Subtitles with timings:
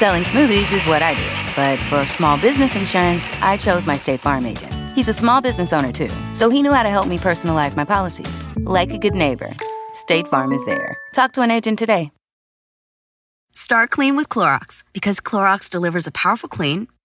[0.00, 4.20] Selling smoothies is what I do, but for small business insurance, I chose my State
[4.20, 4.72] Farm agent.
[4.94, 7.84] He's a small business owner too, so he knew how to help me personalize my
[7.84, 8.42] policies.
[8.56, 9.54] Like a good neighbor,
[9.92, 10.96] State Farm is there.
[11.12, 12.12] Talk to an agent today.
[13.52, 16.88] Start clean with Clorox because Clorox delivers a powerful clean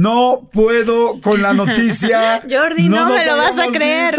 [0.00, 2.40] No puedo con la noticia.
[2.48, 4.14] Jordi, no, me lo vas a creer.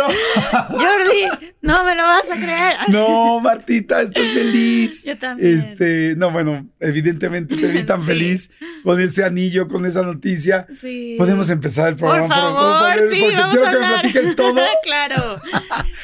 [0.72, 2.76] Jordi, no me lo vas a creer.
[2.90, 5.06] No, Martita, estoy feliz.
[5.06, 5.58] Yo también.
[5.58, 8.08] Este, no, bueno, evidentemente te vi tan Sí.
[8.08, 8.52] feliz
[8.84, 10.68] con ese anillo, con esa noticia.
[10.76, 11.16] Sí.
[11.18, 12.28] Podemos empezar el programa.
[12.28, 14.56] Por favor, por- sí, porque vamos quiero a que me platiques todo.
[14.84, 15.42] claro.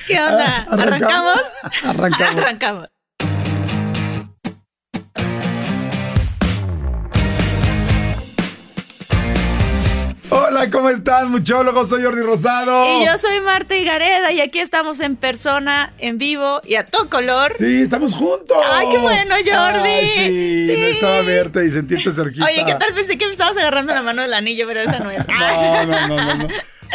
[0.08, 0.68] ¿Qué onda?
[0.70, 1.42] ¿arrancamos?
[1.84, 2.44] ¿Arrancamos?
[2.46, 2.88] Arrancamos.
[10.48, 11.90] Hola, ¿cómo están, muchólogos?
[11.90, 13.02] Soy Jordi Rosado.
[13.02, 17.10] Y yo soy Marta Higareda y aquí estamos en persona, en vivo y a todo
[17.10, 17.54] color.
[17.58, 18.56] Sí, estamos juntos.
[18.72, 19.90] Ay, qué bueno, Jordi.
[19.90, 20.68] Ay, sí, Sí.
[20.68, 22.46] necesitaba verte y sentirte cerquita.
[22.46, 22.94] Oye, ¿qué tal?
[22.94, 25.24] Pensé que me estabas agarrando la mano del anillo, pero esa no es.
[25.28, 26.48] No, no, no, no, no.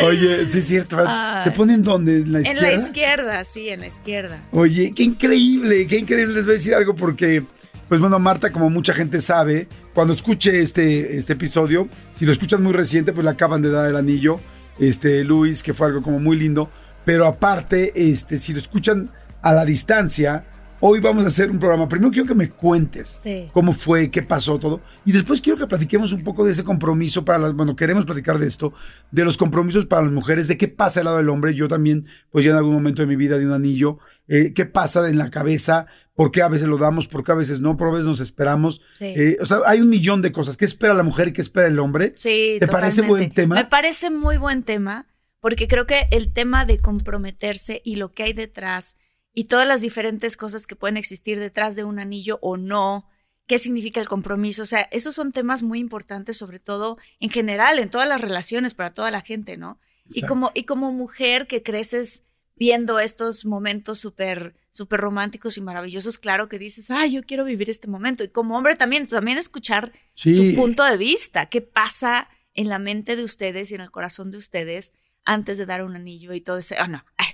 [0.06, 0.96] Oye, sí es cierto.
[1.06, 1.44] Ay.
[1.44, 2.16] ¿Se ponen dónde?
[2.18, 2.68] ¿En la En izquierda?
[2.68, 4.40] la izquierda, sí, en la izquierda.
[4.52, 6.34] Oye, qué increíble, qué increíble.
[6.34, 7.42] Les voy a decir algo porque,
[7.88, 12.60] pues bueno, Marta, como mucha gente sabe, cuando escuche este, este episodio, si lo escuchas
[12.60, 14.38] muy reciente, pues le acaban de dar el anillo,
[14.78, 16.70] este, Luis, que fue algo como muy lindo.
[17.04, 19.10] Pero aparte, este, si lo escuchan
[19.42, 20.44] a la distancia,
[20.80, 21.88] hoy vamos a hacer un programa.
[21.88, 23.48] Primero quiero que me cuentes Sí.
[23.52, 24.80] cómo fue, qué pasó todo.
[25.04, 28.38] Y después quiero que platiquemos un poco de ese compromiso para las, bueno, queremos platicar
[28.38, 28.72] de esto,
[29.10, 31.54] de los compromisos para las mujeres, de qué pasa al lado del hombre.
[31.54, 33.98] Yo también, pues ya en algún momento de mi vida de un anillo,
[34.30, 37.34] eh, qué pasa en la cabeza, por qué a veces lo damos, por qué a
[37.34, 38.80] veces no, por qué a veces nos esperamos.
[38.96, 39.06] Sí.
[39.06, 40.56] Eh, o sea, hay un millón de cosas.
[40.56, 42.12] ¿Qué espera la mujer y qué espera el hombre?
[42.16, 43.08] Sí, ¿Te parece totalmente.
[43.08, 43.54] buen tema?
[43.56, 45.08] Me parece muy buen tema,
[45.40, 48.96] porque creo que el tema de comprometerse y lo que hay detrás
[49.34, 53.08] y todas las diferentes cosas que pueden existir detrás de un anillo o no,
[53.48, 57.80] qué significa el compromiso, o sea, esos son temas muy importantes, sobre todo en general,
[57.80, 59.80] en todas las relaciones, para toda la gente, ¿no?
[60.12, 62.24] Y como, y como mujer que creces
[62.60, 67.68] viendo estos momentos súper súper románticos y maravillosos, claro que dices, ah, yo quiero vivir
[67.68, 68.22] este momento.
[68.22, 70.36] Y como hombre también, también escuchar Sí.
[70.36, 74.30] tu punto de vista, qué pasa en la mente de ustedes y en el corazón
[74.30, 74.92] de ustedes
[75.24, 76.76] antes de dar un anillo y todo ese.
[76.78, 77.04] Ah, no.
[77.16, 77.26] Ay,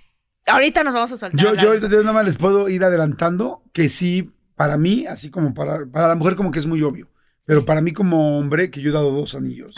[0.47, 1.39] ahorita nos vamos a soltar.
[1.39, 5.29] a Yo, yo ahorita nada más les puedo ir adelantando que sí, para mí, así
[5.31, 7.11] como para, para la mujer como que es muy obvio,
[7.47, 9.77] pero para mí como hombre, que yo he dado dos anillos,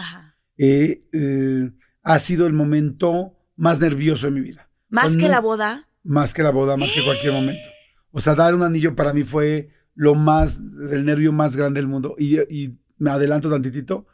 [0.59, 1.71] eh, eh,
[2.03, 4.68] ha sido el momento más nervioso de mi vida.
[4.89, 5.89] Más que la boda.
[6.03, 7.69] Más que la boda, más que cualquier momento.
[8.11, 10.59] O sea, dar un anillo para mí fue lo más,
[10.91, 12.15] el nervio más grande del mundo.
[12.19, 14.07] Y, y me adelanto tantitito.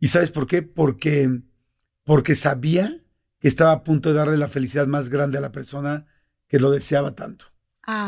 [0.00, 0.62] ¿Y sabes por qué?
[0.62, 1.42] Porque,
[2.04, 2.98] porque sabía
[3.38, 6.06] que estaba a punto de darle la felicidad más grande a la persona
[6.48, 7.46] que lo deseaba tanto.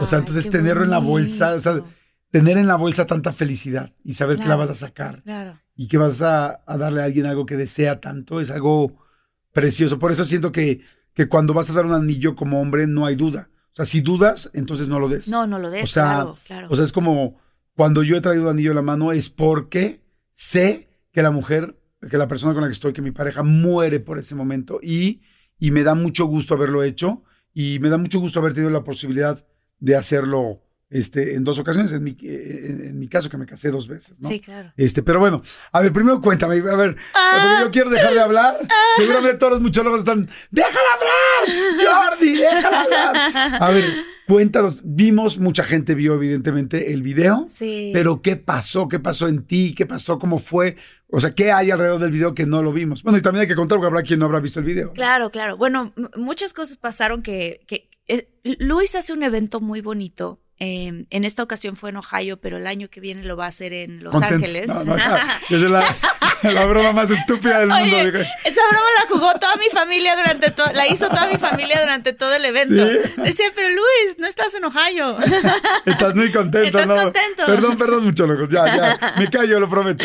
[0.01, 1.83] O sea, entonces tenerlo en la bolsa, o sea.
[2.31, 5.61] Tener en la bolsa tanta felicidad y saber que la vas a sacar Claro.
[5.77, 9.07] y que vas a, a darle a alguien algo que desea tanto es algo
[9.53, 10.01] precioso.
[10.01, 10.81] Por eso siento que,
[11.15, 13.49] que cuando vas a dar un anillo como hombre no hay duda.
[13.73, 15.29] O sea, si dudas, entonces no lo des.
[15.29, 16.69] No, no lo des, O sea, claro, claro.
[16.71, 17.41] O sea, es como
[17.75, 21.81] cuando yo he traído un anillo en la mano es porque sé que la mujer,
[22.09, 25.23] que la persona con la que estoy, que mi pareja muere por ese momento y,
[25.59, 28.85] y me da mucho gusto haberlo hecho y me da mucho gusto haber tenido la
[28.85, 29.45] posibilidad
[29.79, 33.89] de hacerlo este, en dos ocasiones, en mi, en, mi caso que me casé dos
[33.89, 34.29] veces, ¿no?
[34.29, 34.73] Sí, claro.
[34.77, 38.59] Este, pero bueno, a ver, primero cuéntame, a ver, porque yo quiero dejar de hablar.
[38.97, 43.63] Seguramente todos los muchólogos están, déjala hablar, Jordi, déjala hablar.
[43.63, 43.85] A ver,
[44.29, 47.91] cuéntanos, vimos, mucha gente vio evidentemente el video, Sí.
[47.93, 48.89] pero ¿qué pasó?
[48.89, 49.75] ¿Qué pasó en ti?
[49.77, 50.19] ¿Qué pasó?
[50.19, 50.77] ¿Cómo fue?
[51.09, 53.03] O sea, ¿qué hay alrededor del video que no lo vimos?
[53.03, 54.93] Bueno, y también hay que contar porque habrá quien no habrá visto el video.
[54.93, 55.57] Claro, claro.
[55.57, 58.29] Bueno, muchas cosas pasaron que, que eh,
[58.59, 60.41] Luis hace un evento muy bonito.
[60.61, 63.49] Eh, en esta ocasión fue en Ohio, pero el año que viene lo va a
[63.49, 64.37] hacer en Los Contento.
[64.37, 64.69] Ángeles.
[64.69, 65.97] No, no, esa es la,
[66.43, 67.97] la broma más estúpida del mundo.
[67.97, 68.09] Oye,
[68.45, 72.13] esa broma la jugó toda mi familia durante todo, la hizo toda mi familia durante
[72.13, 72.75] todo el evento.
[72.89, 73.21] ¿Sí?
[73.23, 75.19] Decía, pero Luis, no estás en Ohio.
[75.87, 77.03] Estás muy contento, Estás ¿no?
[77.03, 77.47] contento.
[77.47, 78.49] Perdón, perdón, muchólogos.
[78.49, 79.15] Ya, ya.
[79.19, 80.05] Me callo, lo prometo.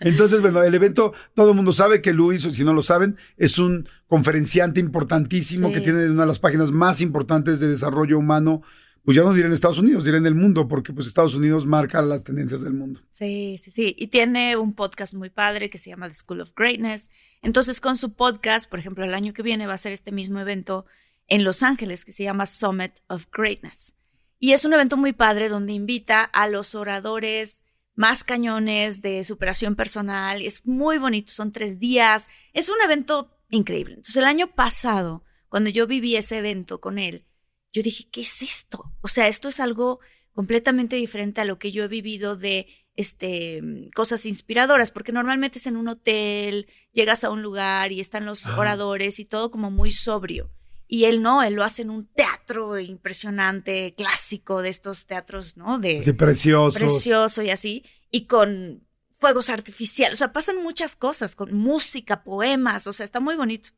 [0.00, 3.58] Entonces, bueno, el evento, todo el mundo sabe que Luis, si no lo saben, es
[3.58, 5.74] un conferenciante importantísimo Sí.
[5.74, 8.62] que tiene una de las páginas más importantes de desarrollo humano
[9.04, 11.66] pues ya no diré en Estados Unidos, diré en el mundo, porque pues Estados Unidos
[11.66, 13.00] marca las tendencias del mundo.
[13.10, 13.96] Sí, sí, sí.
[13.98, 17.10] Y tiene un podcast muy padre que se llama The School of Greatness.
[17.42, 20.38] Entonces, con su podcast, por ejemplo, el año que viene va a ser este mismo
[20.38, 20.86] evento
[21.26, 23.96] en Los Ángeles que se llama Summit of Greatness.
[24.38, 27.64] Y es un evento muy padre donde invita a los oradores
[27.94, 30.42] más cañones de superación personal.
[30.42, 32.28] Es muy bonito, son tres días.
[32.52, 33.94] Es un evento increíble.
[33.94, 37.26] Entonces, el año pasado, cuando yo viví ese evento con él,
[37.72, 38.92] yo dije, ¿qué es esto?
[39.00, 40.00] O sea, esto es algo
[40.32, 42.66] completamente diferente a lo que yo he vivido de
[42.96, 43.62] este,
[43.94, 48.46] cosas inspiradoras, porque normalmente es en un hotel, llegas a un lugar y están los
[48.46, 50.50] oradores y todo como muy sobrio.
[50.86, 55.78] Y él no, él lo hace en un teatro impresionante, clásico, de estos teatros, ¿no?
[55.78, 56.78] De Sí, preciosos.
[56.78, 62.86] precioso y así, y con fuegos artificiales, o sea, pasan muchas cosas, con música, poemas,
[62.86, 63.70] o sea, está muy bonito.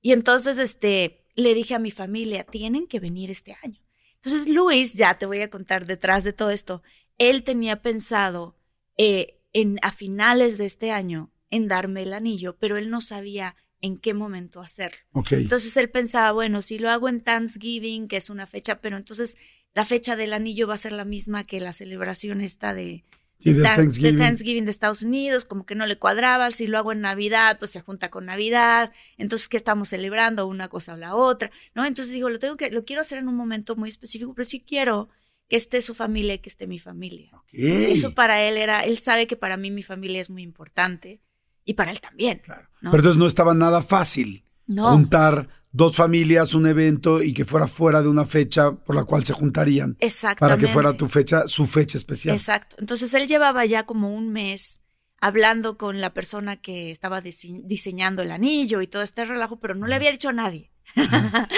[0.00, 3.80] Y entonces, este, le dije a mi familia, tienen que venir este año.
[4.16, 6.82] Entonces, Luis, ya te voy a contar detrás de todo esto,
[7.18, 8.56] él tenía pensado
[8.96, 13.54] eh, en, a finales de este año en darme el anillo, pero él no sabía
[13.80, 14.98] en qué momento hacerlo.
[15.30, 19.36] Entonces él pensaba, bueno, si lo hago en Thanksgiving, que es una fecha, pero entonces
[19.74, 23.04] la fecha del anillo va a ser la misma que la celebración esta de,
[23.38, 24.16] Sí, de Than- Thanksgiving.
[24.16, 27.58] de Thanksgiving de Estados Unidos, como que no le cuadraba, si lo hago en Navidad,
[27.58, 30.46] pues se junta con Navidad, entonces ¿qué estamos celebrando?
[30.46, 31.84] Una cosa o la otra, ¿no?
[31.84, 34.60] Entonces digo, lo tengo que, lo quiero hacer en un momento muy específico, pero sí
[34.66, 35.08] quiero
[35.48, 37.30] que esté su familia y que esté mi familia.
[37.34, 37.48] Ok.
[37.52, 41.20] Eso para él era, él sabe que para mí mi familia es muy importante
[41.64, 42.38] y para él también.
[42.44, 42.68] Claro.
[42.80, 42.90] ¿no?
[42.90, 44.90] Pero entonces no estaba nada fácil No.
[44.92, 49.24] juntar dos familias, un evento y que fuera fuera de una fecha por la cual
[49.24, 49.94] se juntarían.
[49.94, 50.66] Para Exactamente.
[50.66, 52.34] que fuera tu fecha, su fecha especial.
[52.34, 52.76] Exacto.
[52.78, 54.80] Entonces él llevaba ya como un mes
[55.20, 59.74] hablando con la persona que estaba dise- diseñando el anillo y todo este relajo, pero
[59.74, 60.70] no le había dicho a nadie.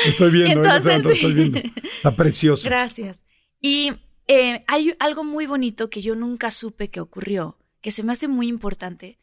[0.06, 1.58] Estoy viendo, Entonces, estoy viendo.
[1.96, 2.68] Está precioso.
[2.68, 3.18] Gracias.
[3.60, 3.92] Y
[4.26, 8.26] eh, hay algo muy bonito que yo nunca supe que ocurrió, que se me hace
[8.28, 9.18] muy importante,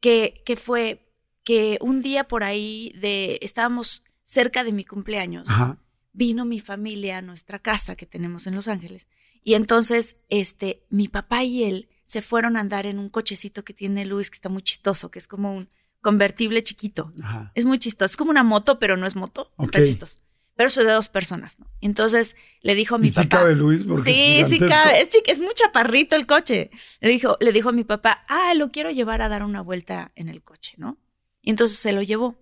[0.00, 1.06] que, que fue
[1.44, 5.76] que un día por ahí de estábamos cerca de mi cumpleaños Ajá.
[6.12, 9.08] vino mi familia a nuestra casa que tenemos en Los Ángeles.
[9.42, 13.74] Y entonces, este, mi papá y él se fueron a andar en un cochecito que
[13.74, 15.68] tiene Luis, que está muy chistoso, que es como un
[16.00, 17.12] convertible chiquito.
[17.20, 17.50] Ajá.
[17.56, 18.06] Es muy chistoso.
[18.06, 19.52] Es como una moto, pero no es moto.
[19.58, 19.84] Está Ok.
[19.86, 20.20] chistoso.
[20.54, 21.66] Pero es de dos personas, ¿no?
[21.80, 23.28] Entonces le dijo a mi ¿Y sí papá.
[23.38, 23.82] cabe Luis?
[23.84, 25.00] Porque sí, es sí cabe.
[25.00, 26.70] Es, es muy chaparrito el coche.
[27.00, 30.12] Le dijo, le dijo a mi papá, ah, lo quiero llevar a dar una vuelta
[30.14, 30.98] en el coche, ¿no?
[31.42, 32.36] Y entonces se lo llevó.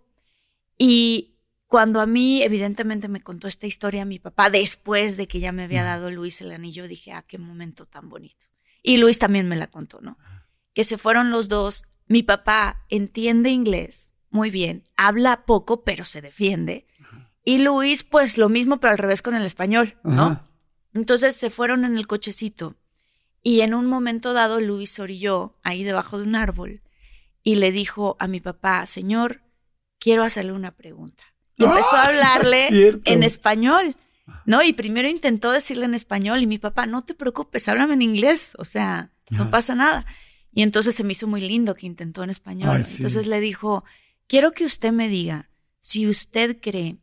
[0.76, 1.37] Y
[1.68, 5.64] cuando a mí, evidentemente, me contó esta historia mi papá, después de que ya me
[5.64, 8.46] había dado Luis el anillo, dije, ah, qué momento tan bonito.
[8.82, 10.18] Y Luis también me la contó, ¿no?
[10.72, 11.84] Que se fueron los dos.
[12.06, 16.86] Mi papá entiende inglés muy bien, habla poco, pero se defiende.
[17.44, 20.22] Y Luis, pues lo mismo, pero al revés con el español, ¿no?
[20.22, 20.44] Ajá.
[20.94, 22.76] Entonces se fueron en el cochecito
[23.42, 26.82] y en un momento dado Luis se orilló ahí debajo de un árbol
[27.42, 29.42] y le dijo a mi papá, señor,
[29.98, 31.24] quiero hacerle una pregunta.
[31.58, 32.08] Y empezó a ¡Ah!
[32.08, 33.96] hablarle Es en español,
[34.46, 34.62] ¿no?
[34.62, 38.54] Y primero intentó decirle en español y mi papá, no te preocupes, háblame en inglés,
[38.58, 39.50] o sea, no Ajá.
[39.50, 40.06] pasa nada.
[40.52, 42.76] Y entonces se me hizo muy lindo que intentó en español.
[42.76, 42.96] Ay, sí.
[42.96, 43.84] Entonces le dijo,
[44.26, 45.50] quiero que usted me diga
[45.80, 46.98] si usted cree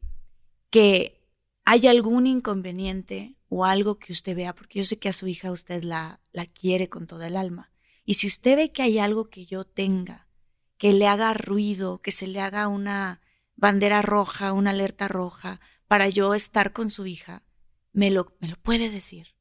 [0.70, 1.22] que
[1.66, 5.52] hay algún inconveniente o algo que usted vea, porque yo sé que a su hija
[5.52, 7.72] usted la, la quiere con toda el alma.
[8.06, 10.28] Y si usted ve que hay algo que yo tenga,
[10.78, 13.22] que le haga ruido, que se le haga una
[13.56, 17.44] bandera roja, una alerta roja, para yo estar con su hija,
[17.94, 19.36] me lo, me lo puede decir.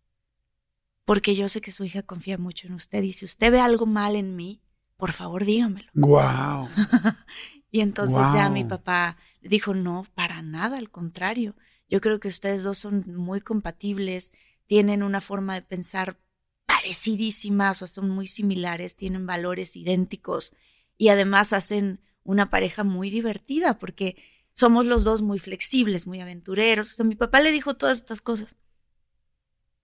[1.04, 3.86] Porque yo sé que su hija confía mucho en usted y si usted ve algo
[3.86, 4.62] mal en mí,
[4.96, 5.90] por favor dígamelo.
[5.94, 6.68] Guau.
[7.74, 11.56] Y entonces ya mi papá le dijo, no, para nada, al contrario.
[11.88, 14.32] Yo creo que ustedes dos son muy compatibles,
[14.68, 16.20] tienen una forma de pensar
[16.66, 20.54] parecidísima, o son muy similares, tienen valores idénticos
[20.96, 24.16] y además hacen una pareja muy divertida porque
[24.52, 26.92] somos los dos muy flexibles, muy aventureros.
[26.92, 28.56] O sea, mi papá le dijo todas estas cosas.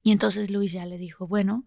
[0.03, 1.65] Y entonces Luis ya le dijo, bueno,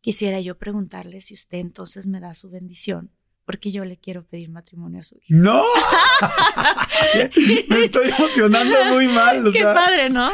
[0.00, 3.10] quisiera yo preguntarle si usted entonces me da su bendición,
[3.44, 5.26] porque yo le quiero pedir matrimonio a su hija.
[5.28, 5.62] ¡No!
[7.68, 9.46] Me estoy emocionando muy mal.
[9.46, 9.74] o Qué sea.
[9.74, 10.32] padre, ¿no?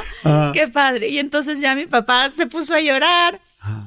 [0.52, 1.08] Qué padre.
[1.08, 3.40] Y entonces ya mi papá se puso a llorar.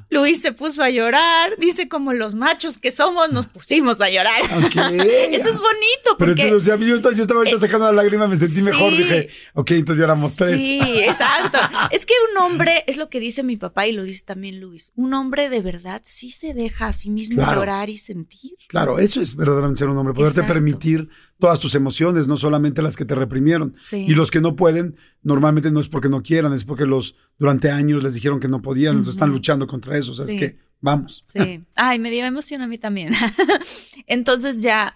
[0.09, 4.41] Luis se puso a llorar, dice como los machos que somos nos pusimos a llorar.
[4.43, 6.47] Eso es bonito Pero porque...
[6.47, 8.91] eso, o sea, yo, estaba, yo estaba ahorita sacando la lágrima, me sentí mejor.
[8.91, 10.59] Dije, ok, entonces ya éramos tres.
[10.61, 11.57] Sí, exacto.
[11.91, 14.91] Es que un hombre, es lo que dice mi papá y lo dice también Luis,
[14.95, 17.59] un hombre de verdad sí se deja a sí mismo Claro.
[17.61, 18.51] llorar y sentir.
[18.67, 20.53] Claro, eso es verdaderamente ser un hombre, poderte Exacto.
[20.53, 21.09] permitir
[21.39, 23.75] todas tus emociones, no solamente las que te reprimieron.
[23.81, 24.05] Sí.
[24.07, 27.69] Y los que no pueden, normalmente no es porque no quieran, es porque los durante
[27.71, 30.11] años les dijeron que no podían, entonces están luchando contra eso.
[30.11, 30.33] O sea, Sí.
[30.35, 31.25] es que vamos.
[31.27, 31.61] Sí.
[31.75, 33.11] Ay, me dio emoción a mí también.
[34.07, 34.95] Entonces ya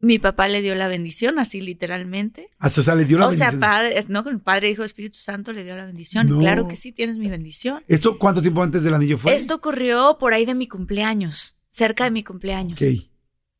[0.00, 2.50] mi papá le dio la bendición, así literalmente.
[2.58, 3.60] Hasta, o sea, le dio la o sea, bendición.
[3.60, 6.28] padre, no, con Padre, Hijo, Espíritu Santo le dio la bendición.
[6.28, 6.38] No.
[6.40, 7.82] Claro que sí, tienes mi bendición.
[7.88, 9.34] ¿Esto cuánto tiempo antes del anillo fue?
[9.34, 12.78] Esto ocurrió por ahí de mi cumpleaños, cerca de mi cumpleaños.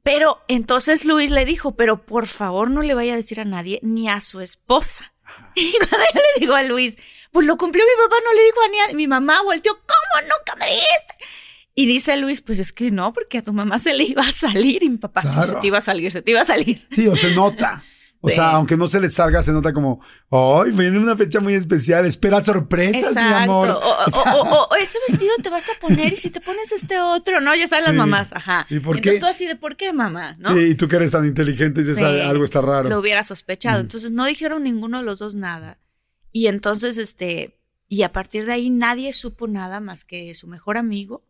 [0.05, 3.81] Pero entonces Luis le dijo, pero por favor no le vaya a decir a nadie
[3.83, 5.13] ni a su esposa.
[5.57, 6.97] Y cuando yo le digo a Luis,
[7.33, 10.23] pues lo cumplió mi papá, no le dijo a ni a mi mamá, volteó, ¿cómo
[10.29, 11.15] nunca me dijiste?
[11.77, 14.31] Y dice Luis, pues es que no, porque a tu mamá se le iba a
[14.31, 15.49] salir y mi papá, sí, Claro.
[15.49, 16.87] se te iba a salir, se te iba a salir.
[16.91, 17.83] Sí, o se nota.
[18.27, 20.01] O sea, aunque no se les salga, se nota como,
[20.31, 22.07] ¡ay, viene una fecha muy especial!
[22.07, 23.69] Espera sorpresas, mi amor.
[23.69, 23.81] O, o-
[24.37, 27.41] o- o- o ese vestido te vas a poner y si te pones este otro,
[27.41, 27.55] ¿no?
[27.55, 27.91] Ya saben Sí.
[27.91, 28.65] las mamás, ajá.
[28.67, 29.21] Sí, ¿por Entonces qué?
[29.21, 30.37] tú así de, ¿por qué, mamá?
[30.39, 30.55] ¿No?
[30.55, 32.89] Sí, y tú que eres tan inteligente dices, Sí, "Ah, algo está raro.
[32.89, 33.81] Lo hubiera sospechado.
[33.81, 35.79] Entonces no dijeron ninguno de los dos nada.
[36.33, 40.79] Y entonces, este, y a partir de ahí nadie supo nada más que su mejor
[40.79, 41.25] amigo.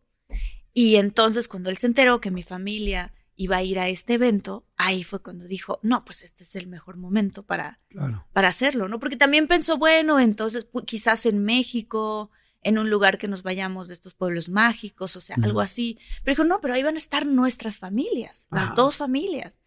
[0.73, 4.65] Y entonces cuando él se enteró que mi familia iba a ir a este evento,
[4.77, 8.25] ahí fue cuando dijo, no, pues este es el mejor momento para, Claro.
[8.33, 8.99] para hacerlo, ¿no?
[8.99, 13.93] Porque también pensó, bueno, entonces quizás en México, en un lugar que nos vayamos de
[13.93, 15.99] estos pueblos mágicos, o sea, algo así.
[16.23, 19.59] Pero dijo, no, pero ahí van a estar nuestras familias, las dos familias.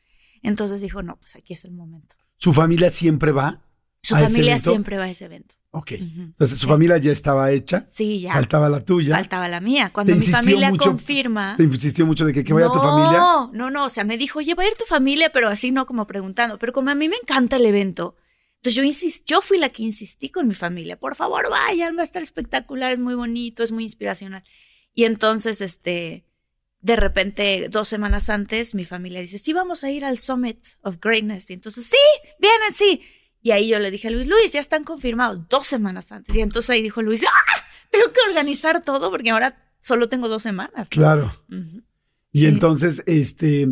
[0.43, 2.17] Entonces dijo, no, pues aquí es el momento.
[2.39, 3.63] ¿Su familia siempre va?
[4.03, 4.71] Su ¿A ese familia evento?
[4.71, 5.55] siempre va a ese evento.
[5.71, 5.93] Ok.
[5.93, 7.87] Entonces, su familia ya estaba hecha.
[7.91, 8.33] Sí, ya.
[8.33, 9.15] Faltaba la tuya.
[9.15, 9.91] Faltaba la mía.
[9.93, 10.91] Cuando ¿Te mi familia mucho?
[10.91, 11.55] confirma.
[11.57, 13.19] Te insistió mucho de que, que vaya no, tu familia.
[13.53, 15.87] No, no, o sea, me dijo, oye, va a ir tu familia, pero así no
[15.87, 16.59] como preguntando.
[16.59, 18.17] Pero como a mí me encanta el evento,
[18.57, 22.01] entonces yo insistí, yo fui la que insistí con mi familia, por favor, vayan, va
[22.01, 24.43] a estar espectacular, es muy bonito, es muy inspiracional.
[24.95, 26.25] Y entonces, este,
[26.81, 30.97] de repente, dos semanas antes, mi familia dice, sí, vamos a ir al Summit of
[31.01, 31.51] Greatness.
[31.51, 31.97] Y entonces, sí,
[32.41, 33.03] vienen, sí.
[33.49, 36.37] Y ahí yo le dije a Luis, Luis, ya están confirmados dos semanas antes.
[36.37, 37.62] Y entonces ahí dijo Luis, ¡ah!
[37.90, 40.90] Tengo que organizar todo porque ahora solo tengo dos semanas.
[40.90, 41.33] Claro.
[42.31, 42.47] Y Sí.
[42.47, 43.69] entonces, este,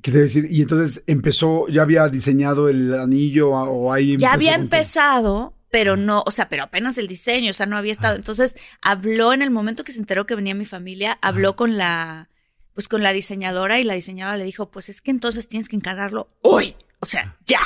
[0.00, 0.46] ¿qué te voy a decir?
[0.50, 4.16] Y entonces empezó, ya había diseñado el anillo o ahí.
[4.16, 7.92] Ya había empezado, pero no, o sea, pero apenas el diseño, o sea, no había
[7.92, 8.16] estado.
[8.16, 12.30] Entonces habló en el momento que se enteró que venía mi familia, habló con la,
[12.72, 15.76] pues con la diseñadora y la diseñadora le dijo, pues es que entonces tienes que
[15.76, 17.60] encargarlo hoy, o sea, ya.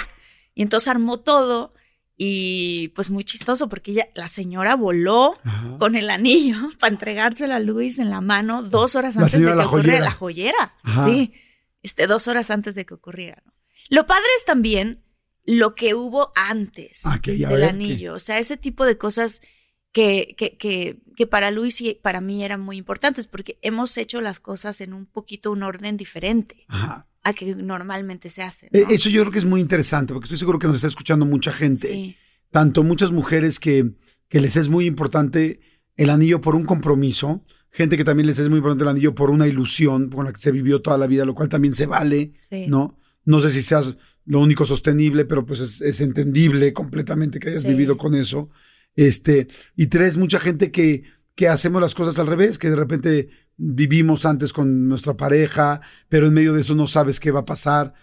[0.54, 1.74] Y entonces armó todo
[2.16, 5.76] y pues muy chistoso porque ella, la señora voló Ajá.
[5.78, 9.54] con el anillo para entregárselo a Luis en la mano dos horas antes de que
[9.54, 10.04] la ocurriera joyera.
[10.04, 10.74] la joyera.
[10.82, 11.04] Ajá.
[11.06, 11.32] Sí,
[11.82, 13.42] este, dos horas antes de que ocurriera.
[13.46, 13.52] ¿no?
[13.88, 15.02] Lo padre es también
[15.44, 18.14] lo que hubo antes Ah, ya del ver, anillo.
[18.14, 19.40] O sea, ese tipo de cosas
[19.90, 24.20] que, que, que, que para Luis y para mí eran muy importantes porque hemos hecho
[24.20, 27.08] las cosas en un poquito un orden diferente Ajá.
[27.24, 28.66] A que normalmente se hace.
[28.72, 28.94] Eh, ¿no?
[28.94, 31.52] Eso yo creo que es muy interesante porque estoy seguro que nos está escuchando mucha
[31.52, 31.86] gente.
[31.86, 32.16] Sí,
[32.50, 33.92] Tanto muchas mujeres que,
[34.28, 35.60] que les es muy importante
[35.96, 39.30] el anillo por un compromiso, gente que también les es muy importante el anillo por
[39.30, 42.32] una ilusión con la que se vivió toda la vida, lo cual también se vale,
[42.50, 42.66] sí.
[42.68, 42.98] ¿no?
[43.24, 47.62] No sé si seas lo único sostenible, pero pues es, es entendible completamente que hayas
[47.62, 47.68] Sí.
[47.68, 48.50] vivido con eso.
[48.94, 53.28] Este, y tres, mucha gente que, que hacemos las cosas al revés, que de repente
[53.56, 57.44] vivimos antes con nuestra pareja, pero en medio de eso no sabes qué va a
[57.44, 57.94] pasar.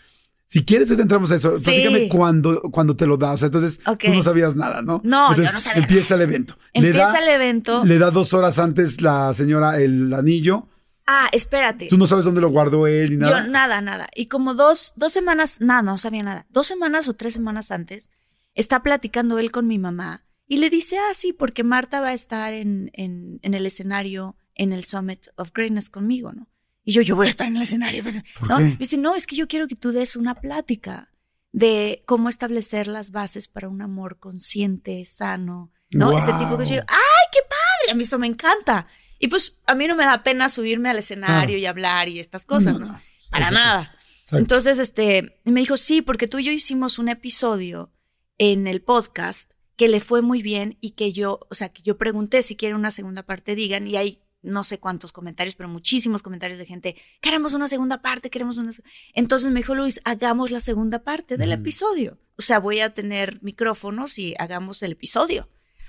[0.47, 1.55] Si quieres, entramos a eso.
[1.55, 1.65] Sí.
[1.65, 3.33] Platícame cuándo, cuando te lo da.
[3.33, 4.99] O sea, entonces tú no sabías nada, ¿no?
[5.03, 6.57] No, yo no sabía Empieza el evento.
[6.73, 7.85] Le Empieza da- el evento.
[7.85, 10.67] Le da dos horas antes la señora el anillo.
[11.05, 11.87] Ah, espérate.
[11.87, 13.43] Tú no sabes dónde lo guardó él ni nada.
[13.45, 14.07] Yo nada, nada.
[14.15, 16.47] Y como dos, dos semanas, nada, no sabía nada.
[16.49, 18.09] Dos semanas o tres semanas antes,
[18.55, 22.13] está platicando él con mi mamá y le dice, ah, sí, porque Marta va a
[22.13, 26.49] estar en, en, en el escenario en el Summit of Greatness conmigo, ¿no?
[26.83, 28.03] Y yo, yo voy a estar en el escenario.
[28.39, 28.57] ¿Por ¿no?
[28.57, 28.63] qué?
[28.63, 31.11] Y dice, no, es que yo quiero que tú des una plática
[31.51, 36.17] de cómo establecer las bases para un amor consciente, sano, ¿no?
[36.17, 36.61] Este tipo.
[36.61, 37.91] Y yo, ¡ay, qué padre!
[37.91, 38.87] A mí eso me encanta.
[39.19, 42.45] Y pues a mí no me da pena subirme al escenario y hablar y estas
[42.45, 42.99] cosas, No.
[43.29, 43.53] Para Exacto.
[43.53, 43.95] nada.
[44.21, 44.37] Exacto.
[44.37, 47.93] Entonces, este, me dijo, sí, porque tú y yo hicimos un episodio
[48.39, 51.97] en el podcast que le fue muy bien y que yo, o sea, que yo
[51.97, 56.21] pregunté si quieren una segunda parte, digan, y hay no sé cuántos comentarios, pero muchísimos
[56.21, 58.73] comentarios de gente, queremos una segunda parte, queremos una...
[58.73, 58.83] se-".
[59.13, 62.17] Entonces me dijo Luis, hagamos la segunda parte del episodio.
[62.37, 65.47] O sea, voy a tener micrófonos y hagamos el episodio.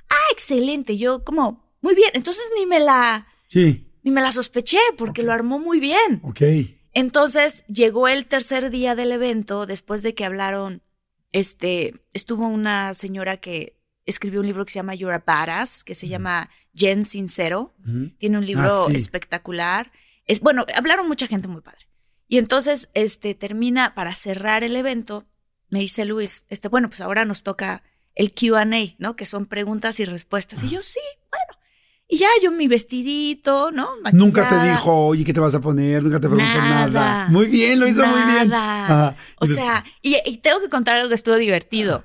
[0.09, 0.97] Ah, excelente.
[0.97, 2.11] Yo como, muy bien.
[2.15, 6.21] Entonces ni me la, Sí, ni me la sospeché porque lo armó muy bien.
[6.23, 6.43] ok.
[6.93, 10.83] Entonces llegó el tercer día del evento, después de que hablaron,
[11.33, 15.95] este, estuvo una señora que escribió un libro que se llama You're a Badass, que
[15.95, 17.75] se llama Jen Sincero.
[17.87, 18.11] Ujú.
[18.19, 18.95] Tiene un libro Ah, sí.
[18.97, 19.93] espectacular.
[20.27, 21.87] Es, bueno, hablaron mucha gente muy padre.
[22.29, 25.25] Y entonces, este, termina para cerrar el evento,
[25.69, 27.83] me dice Luis, este, bueno, pues ahora nos toca
[28.15, 28.65] el QA,
[28.99, 29.17] ¿no?
[29.17, 30.63] Que son preguntas y respuestas.
[30.63, 31.61] Y yo, sí, bueno.
[32.13, 33.89] Y ya yo mi vestidito, ¿no?
[34.13, 36.03] Nunca te dijo, oye, ¿qué te vas a poner?
[36.03, 37.29] Nunca te preguntó nada.
[37.31, 38.53] Muy bien, lo hizo muy bien.
[39.37, 42.05] O sea, y, y, tengo que contar algo que estuvo divertido.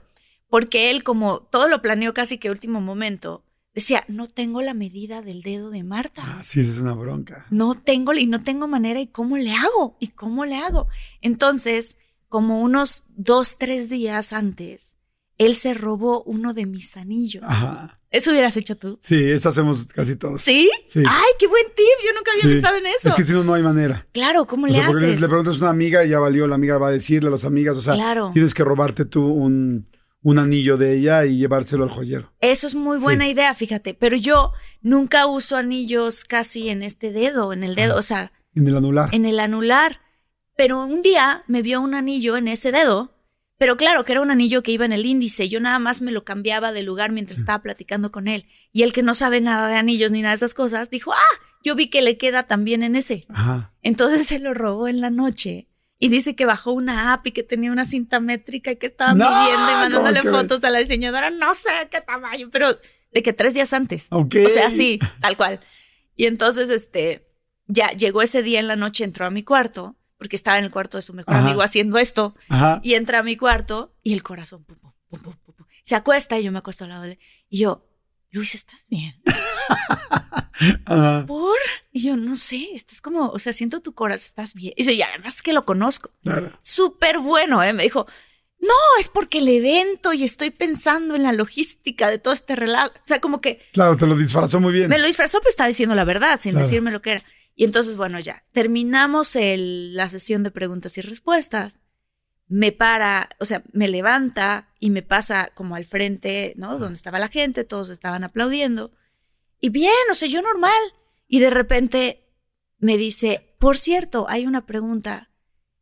[0.55, 3.43] Porque él, como todo lo planeó casi que último momento,
[3.73, 6.23] decía, no tengo la medida del dedo de Marta.
[6.25, 7.45] Ah, sí, esa es una bronca.
[7.49, 9.97] No tengo, y no tengo manera, ¿y cómo le hago?
[9.99, 10.87] ¿Y cómo le hago?
[11.19, 11.97] Entonces,
[12.29, 14.95] como unos dos, tres días antes,
[15.37, 17.43] él se robó uno de mis anillos.
[17.45, 17.99] Ajá.
[18.09, 18.97] ¿Eso hubieras hecho tú?
[19.01, 20.41] Sí, eso hacemos casi todos.
[20.41, 20.71] ¿Sí?
[20.87, 21.03] Sí.
[21.05, 21.85] Ay, qué buen tip.
[22.01, 23.09] Yo nunca había pensado en eso.
[23.09, 24.07] Es que si no, no hay manera.
[24.13, 25.19] Claro, ¿cómo le haces?
[25.19, 27.43] le preguntas a una amiga y ya valió, la amiga va a decirle a las
[27.43, 27.75] amigas.
[27.75, 29.85] O sea, tienes que robarte tú un,
[30.25, 32.33] un anillo de ella y llevárselo al joyero.
[32.41, 33.93] Eso es muy buena idea, fíjate.
[33.93, 38.31] Pero yo nunca uso anillos casi en este dedo, en el dedo, o sea.
[38.55, 39.13] En el anular.
[39.13, 40.01] En el anular.
[40.57, 43.13] Pero un día me vio un anillo en ese dedo.
[43.59, 45.47] Pero claro, que era un anillo que iba en el índice.
[45.47, 48.47] Yo nada más me lo cambiaba de lugar mientras estaba platicando con él.
[48.71, 51.39] Y él que no sabe nada de anillos ni nada de esas cosas, dijo, ah,
[51.63, 53.27] yo vi que le queda también en ese.
[53.29, 53.75] Ajá.
[53.83, 55.67] Entonces se lo robó en la noche
[55.99, 59.13] y dice que bajó una app y que tenía una cinta métrica y que estaba
[59.13, 62.77] midiendo y mandándole fotos a la diseñadora, no sé qué tamaño, pero
[63.11, 64.07] de que tres días antes.
[64.11, 65.61] O sea, sí, tal cual.
[66.15, 67.27] Y entonces, este,
[67.67, 70.71] ya llegó ese día en la noche, entró a mi cuarto, porque estaba en el
[70.71, 72.35] cuarto de su mejor amigo haciendo esto,
[72.81, 74.65] y entra a mi cuarto y el corazón,
[75.83, 77.19] se acuesta y yo me acuesto al lado de él.
[77.47, 77.85] Y yo,
[78.35, 79.15] Luis, ¿estás bien?
[81.25, 81.57] ¿Por?
[81.93, 84.73] Y yo, no sé, estás como, o sea, siento tu corazón, estás bien.
[84.75, 86.11] Y yo, y además que lo conozco.
[86.61, 87.71] Súper bueno, ¿eh?
[87.71, 88.05] Me dijo,
[88.59, 92.91] no, es porque el evento y estoy pensando en la logística de todo este relajo.
[92.95, 93.61] O sea, como que.
[93.71, 94.89] Claro, te lo disfrazó muy bien.
[94.89, 97.23] Me lo disfrazó, pero estaba diciendo la verdad, sin decirme lo que era.
[97.55, 101.79] Y entonces, bueno, ya, terminamos la sesión de preguntas y respuestas.
[102.47, 106.77] Me para, o sea, me levanta y me pasa como al frente, ¿no?
[106.77, 108.91] Donde estaba la gente, todos estaban aplaudiendo.
[109.59, 110.81] Y bien, o sea, yo normal.
[111.27, 112.27] Y de repente
[112.77, 115.31] me dice, por cierto, hay una pregunta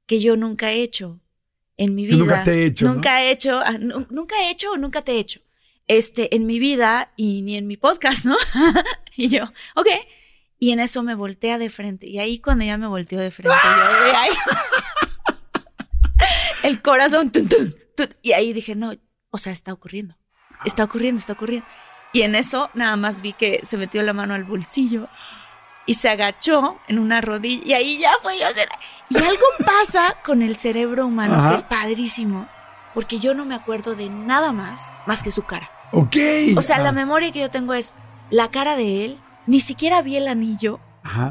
[0.06, 1.20] que yo nunca he hecho
[1.78, 2.18] en mi vida.
[2.18, 2.88] Nunca te he hecho.
[2.88, 5.42] Nunca he hecho, ah, nunca he hecho o nunca te he hecho.
[5.88, 8.38] Este, en mi vida y ni en mi podcast, ¿no?
[9.18, 9.44] y yo,
[9.76, 9.88] ok.
[10.60, 12.08] Y en eso me voltea de frente.
[12.08, 14.30] Y ahí cuando ya me volteó de frente, yo, ahí,
[16.64, 17.32] el corazón,
[18.22, 18.94] y ahí dije, no,
[19.30, 20.16] o sea, está ocurriendo.
[20.66, 21.68] Está ocurriendo, está ocurriendo.
[22.14, 25.10] Y en eso nada más vi que se metió la mano al bolsillo
[25.86, 28.46] y se agachó en una rodilla y ahí ya fue yo.
[29.10, 32.48] Y algo pasa con el cerebro humano que es padrísimo,
[32.94, 35.70] porque yo no me acuerdo de nada más más que su cara.
[35.92, 36.16] Ok.
[36.56, 36.94] O sea, la ah.
[36.94, 37.94] memoria que yo tengo es
[38.30, 40.80] la cara de él, ni siquiera vi el anillo.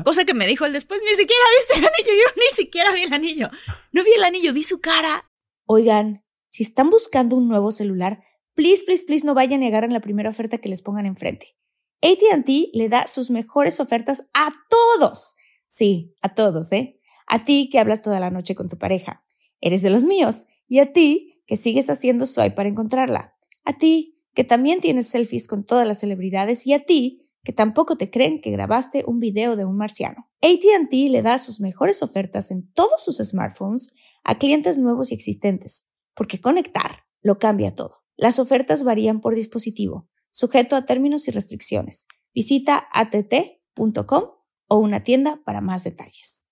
[0.04, 3.02] Cosa que me dijo él después, ni siquiera viste el anillo, yo ni siquiera vi
[3.02, 3.50] el anillo.
[3.92, 5.30] No vi el anillo, vi su cara.
[5.66, 8.22] Oigan, si están buscando un nuevo celular,
[8.54, 11.56] please, please, please no vayan a negar en la primera oferta que les pongan enfrente.
[12.02, 15.34] ATT le da sus mejores ofertas a todos.
[15.68, 17.00] Sí, a todos, ¿eh?
[17.26, 19.24] A ti que hablas toda la noche con tu pareja.
[19.60, 20.44] Eres de los míos.
[20.68, 23.34] Y a ti que sigues haciendo swipe para encontrarla.
[23.64, 26.66] A ti que también tienes selfies con todas las celebridades.
[26.66, 30.28] Y a ti que tampoco te creen que grabaste un video de un marciano.
[30.42, 33.92] ATT le da sus mejores ofertas en todos sus smartphones
[34.24, 38.02] a clientes nuevos y existentes, porque conectar lo cambia todo.
[38.16, 42.06] Las ofertas varían por dispositivo, sujeto a términos y restricciones.
[42.34, 44.24] Visita att.com
[44.68, 46.46] o una tienda para más detalles.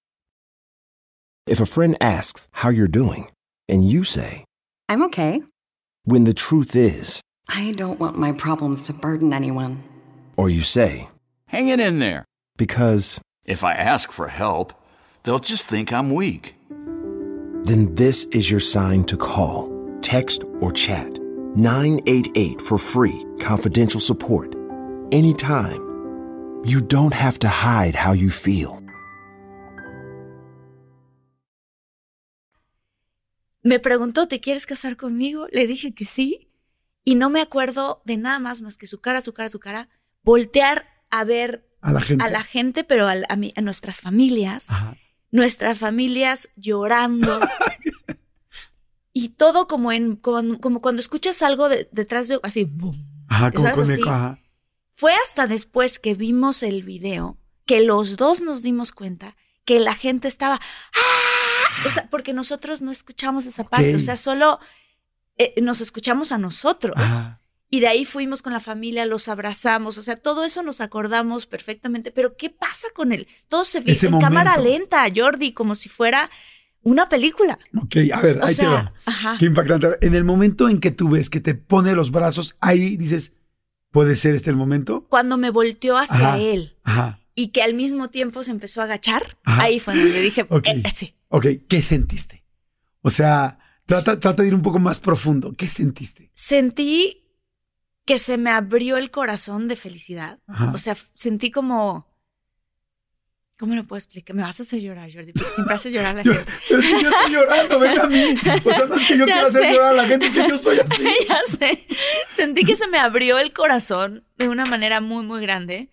[1.46, 3.29] If a friend asks how you're doing
[3.68, 4.44] and you say,
[4.88, 5.42] I'm okay.
[6.05, 9.89] When the truth is, I don't want my problems to burden anyone.
[10.40, 11.11] Or you say,
[11.48, 12.24] Hang it in there.
[12.57, 14.72] Because if I ask for help,
[15.22, 16.55] they'll just think I'm weak.
[17.64, 19.68] Then this is your sign to call,
[20.00, 21.18] text, or chat
[21.57, 24.55] 988 for free, confidential support.
[25.12, 25.83] Anytime.
[26.64, 28.81] You don't have to hide how you feel.
[33.62, 35.48] Me preguntó, ¿te quieres casar conmigo?
[35.53, 36.48] Le dije que sí.
[37.05, 39.90] Y no me acuerdo de nada más más que su cara, su cara, su cara.
[40.22, 44.70] Voltear a ver a la gente, a la gente pero a, a, a nuestras familias.
[44.70, 44.96] Ajá.
[45.30, 47.40] Nuestras familias llorando.
[49.12, 53.70] y todo como en como, como cuando escuchas algo detrás de así boom, ajá, como
[53.72, 54.38] con eco, ajá.
[54.92, 59.94] fue hasta después que vimos el video que los dos nos dimos cuenta que la
[59.94, 61.87] gente estaba ¡Ah!
[61.87, 64.61] o sea porque nosotros no escuchamos esa parte o sea solo
[65.37, 67.39] eh, nos escuchamos a nosotros ajá.
[67.72, 71.46] Y de ahí fuimos con la familia, los abrazamos, o sea, todo eso nos acordamos
[71.46, 72.11] perfectamente.
[72.11, 73.28] Pero ¿qué pasa con él?
[73.48, 76.30] Todo se ve en cámara lenta, Jordi, como si fuera
[76.83, 77.59] una película.
[77.80, 78.92] Ok, a ver, O ahí te va.
[79.04, 79.37] ajá.
[79.38, 79.87] Qué impactante.
[80.00, 83.35] En el momento en que tú ves que te pone los brazos, ahí dices,
[83.92, 85.06] ¿puede ser este el momento?
[85.09, 86.38] Cuando me volteó hacia Ajá.
[86.38, 87.20] él Ajá.
[87.37, 90.66] y que al mismo tiempo se empezó a agachar, ahí fue donde dije, Ok.
[90.66, 91.14] eh, sí.
[91.28, 92.42] Ok, ¿qué sentiste?
[93.02, 95.52] O sea, trata, trata de ir un poco más profundo.
[95.56, 96.33] ¿Qué sentiste?
[96.35, 97.19] Sentí
[98.04, 100.38] que se me abrió el corazón de felicidad.
[100.48, 100.72] Ajá.
[100.74, 102.08] O sea, sentí como...
[103.58, 104.34] ¿Cómo lo puedo explicar?
[104.34, 106.52] Me vas a hacer llorar, Jordi, porque siempre hace llorar a la Yo- gente.
[106.68, 108.34] pero si yo estoy llorando, ven a mí.
[108.64, 109.72] O sea, no es que yo Ya quiera hacer sé.
[109.74, 111.04] llorar a la gente, es que yo soy así.
[111.28, 111.86] ya sé.
[112.36, 115.90] Sentí que se me abrió el corazón de una manera muy, muy grande.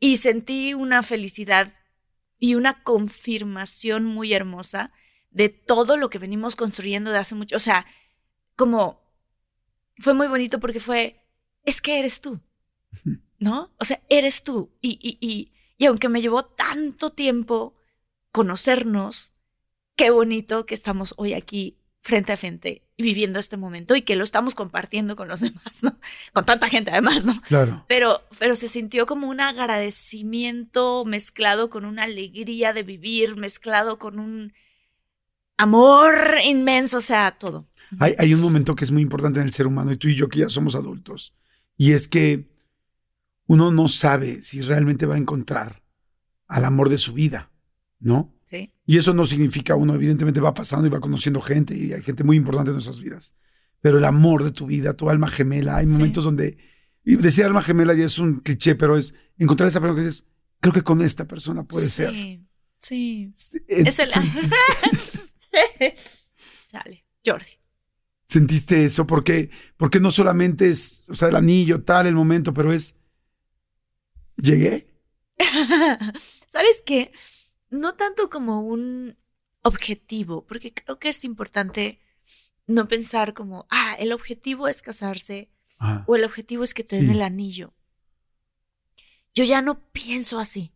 [0.00, 1.74] Y sentí una felicidad
[2.38, 4.90] y una confirmación muy hermosa
[5.30, 7.56] de todo lo que venimos construyendo de hace mucho.
[7.56, 7.84] O sea,
[8.56, 9.07] como
[9.98, 11.24] fue muy bonito porque fue,
[11.64, 12.40] es que eres tú,
[13.38, 13.72] ¿no?
[13.78, 14.70] O sea, eres tú.
[14.80, 17.76] Y, y, y, y aunque me llevó tanto tiempo
[18.32, 19.32] conocernos,
[19.96, 24.16] qué bonito que estamos hoy aquí frente a frente y viviendo este momento y que
[24.16, 25.98] lo estamos compartiendo con los demás, ¿no?
[26.32, 27.40] Con tanta gente además, ¿no?
[27.42, 27.84] Claro.
[27.88, 34.18] Pero, pero se sintió como un agradecimiento mezclado con una alegría de vivir, mezclado con
[34.18, 34.52] un
[35.56, 37.68] amor inmenso, o sea, todo.
[37.98, 40.14] Hay, hay un momento que es muy importante en el ser humano, y tú y
[40.14, 41.34] yo que ya somos adultos,
[41.76, 42.48] y es que
[43.46, 45.82] uno no sabe si realmente va a encontrar
[46.46, 47.50] al amor de su vida,
[47.98, 48.34] ¿no?
[48.44, 48.72] Sí.
[48.86, 52.24] Y eso no significa uno, evidentemente va pasando y va conociendo gente, y hay gente
[52.24, 53.34] muy importante en nuestras vidas.
[53.80, 55.92] Pero el amor de tu vida, tu alma gemela, hay Sí.
[55.92, 56.58] momentos donde,
[57.04, 60.26] y decir alma gemela ya es un cliché, pero es encontrar esa persona que dices,
[60.60, 62.10] creo que con esta persona puede ser.
[62.80, 63.32] Sí, sí.
[63.68, 64.08] Eh, Es el...
[66.70, 67.52] Chale, Jordi.
[68.28, 72.72] Sentiste eso, porque, porque no solamente es, o sea, el anillo, tal, el momento, pero
[72.72, 73.00] es,
[74.36, 74.86] llegué.
[76.46, 77.12] ¿Sabes qué?
[77.70, 79.16] No tanto como un
[79.62, 82.00] objetivo, porque creo que es importante
[82.66, 86.04] no pensar como, ah, el objetivo es casarse Ajá.
[86.06, 87.72] o el objetivo es que te den el anillo.
[89.34, 90.72] Yo ya no pienso así.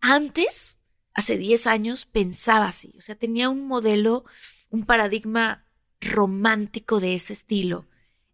[0.00, 0.80] Antes,
[1.14, 2.94] hace 10 años, pensaba así.
[2.98, 4.24] O sea, tenía un modelo,
[4.70, 5.65] un paradigma
[6.06, 7.86] romántico de ese estilo,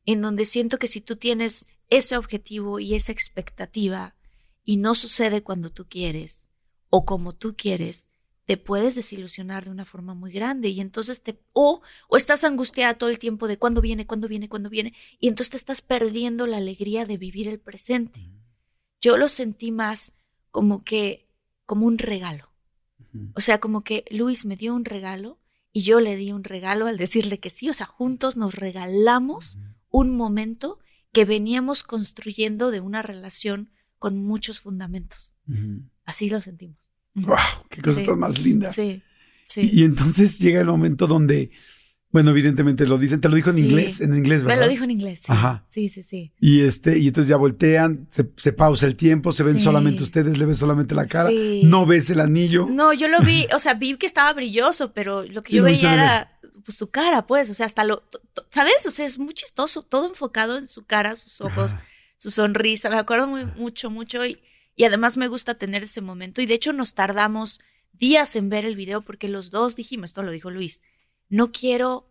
[0.07, 4.15] en donde siento que si tú tienes ese objetivo y esa expectativa
[4.65, 6.49] y no sucede cuando tú quieres
[6.91, 8.07] o como tú quieres,
[8.45, 12.95] te puedes desilusionar de una forma muy grande y entonces te o o estás angustiada
[12.95, 16.47] todo el tiempo de cuándo viene, cuándo viene, cuándo viene y entonces te estás perdiendo
[16.47, 18.31] la alegría de vivir el presente.
[19.01, 21.29] Yo lo sentí más como que
[21.67, 22.51] como un regalo.
[23.35, 25.39] O sea, como que Luis me dio un regalo
[25.73, 29.59] y yo le di un regalo al decirle que sí, o sea, juntos nos regalamos
[29.91, 30.79] un momento
[31.13, 35.35] que veníamos construyendo de una relación con muchos fundamentos.
[36.05, 36.79] Así lo sentimos.
[37.15, 37.37] Wow,
[37.69, 38.07] qué cosa Sí.
[38.07, 38.71] tan más linda.
[38.71, 39.03] Sí,
[39.47, 39.69] sí.
[39.73, 41.51] Y, y entonces llega el momento donde,
[42.13, 43.65] bueno, evidentemente lo dicen, te lo dijo en Sí.
[43.65, 44.67] inglés, en inglés, Me ¿verdad?
[44.67, 45.33] lo dijo en inglés, sí.
[45.33, 45.65] Ajá.
[45.69, 46.33] Sí, sí, sí.
[46.39, 49.65] Y este, y entonces ya voltean, se, se pausa el tiempo, se ven Sí.
[49.65, 51.63] solamente ustedes, le ven solamente la cara, Sí.
[51.65, 52.67] no ves el anillo.
[52.71, 55.95] No, yo lo vi, o sea, vi que estaba brilloso, pero lo que yo veía
[55.95, 58.05] era pues, su cara, pues, o sea, hasta lo,
[58.51, 58.87] ¿sabes?
[58.87, 61.75] O sea, es muy chistoso, todo enfocado en su cara, sus ojos,
[62.19, 64.39] su sonrisa, me acuerdo muy, mucho, mucho, y,
[64.77, 67.61] y además me gusta tener ese momento, y de hecho nos tardamos
[67.93, 70.83] días en ver el video porque los dos dijimos, esto lo dijo Luis,
[71.33, 72.09] no quiero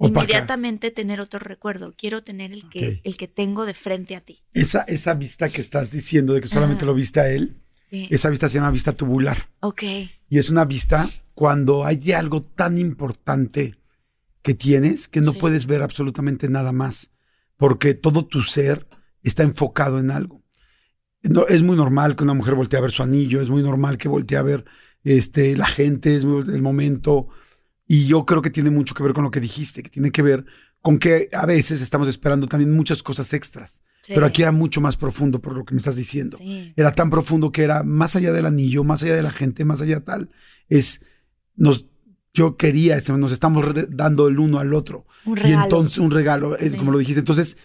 [0.00, 4.42] inmediatamente tener otro recuerdo, quiero tener el que, el que tengo de frente a ti.
[4.52, 8.06] Esa, esa vista que estás diciendo de que solamente lo viste a él, Sí.
[8.10, 9.48] esa vista se llama vista tubular.
[9.60, 9.82] Ok.
[10.28, 13.76] Y es una vista cuando hay algo tan importante
[14.42, 15.38] que tienes que no Sí.
[15.38, 17.12] puedes ver absolutamente nada más,
[17.56, 18.86] porque todo tu ser
[19.22, 20.42] está enfocado en algo.
[21.22, 23.96] No, es muy normal que una mujer voltee a ver su anillo, es muy normal
[23.98, 24.64] que voltee a ver
[25.02, 27.28] este, la gente, es muy- el momento.
[27.88, 30.22] Y yo creo que tiene mucho que ver con lo que dijiste, que tiene que
[30.22, 30.44] ver
[30.82, 33.82] con que a veces estamos esperando también muchas cosas extras.
[34.02, 34.12] Sí.
[34.14, 36.36] Pero aquí era mucho más profundo por lo que me estás diciendo.
[36.36, 36.72] Sí.
[36.76, 39.80] Era tan profundo que era más allá del anillo, más allá de la gente, más
[39.80, 40.28] allá tal.
[40.68, 41.04] Es,
[41.56, 41.86] nos,
[42.34, 45.06] yo quería, este, nos estamos dando el uno al otro.
[45.24, 45.64] Un Y regalo.
[45.64, 46.76] entonces, un regalo, eh, Sí.
[46.76, 47.20] como lo dijiste.
[47.20, 47.56] Entonces,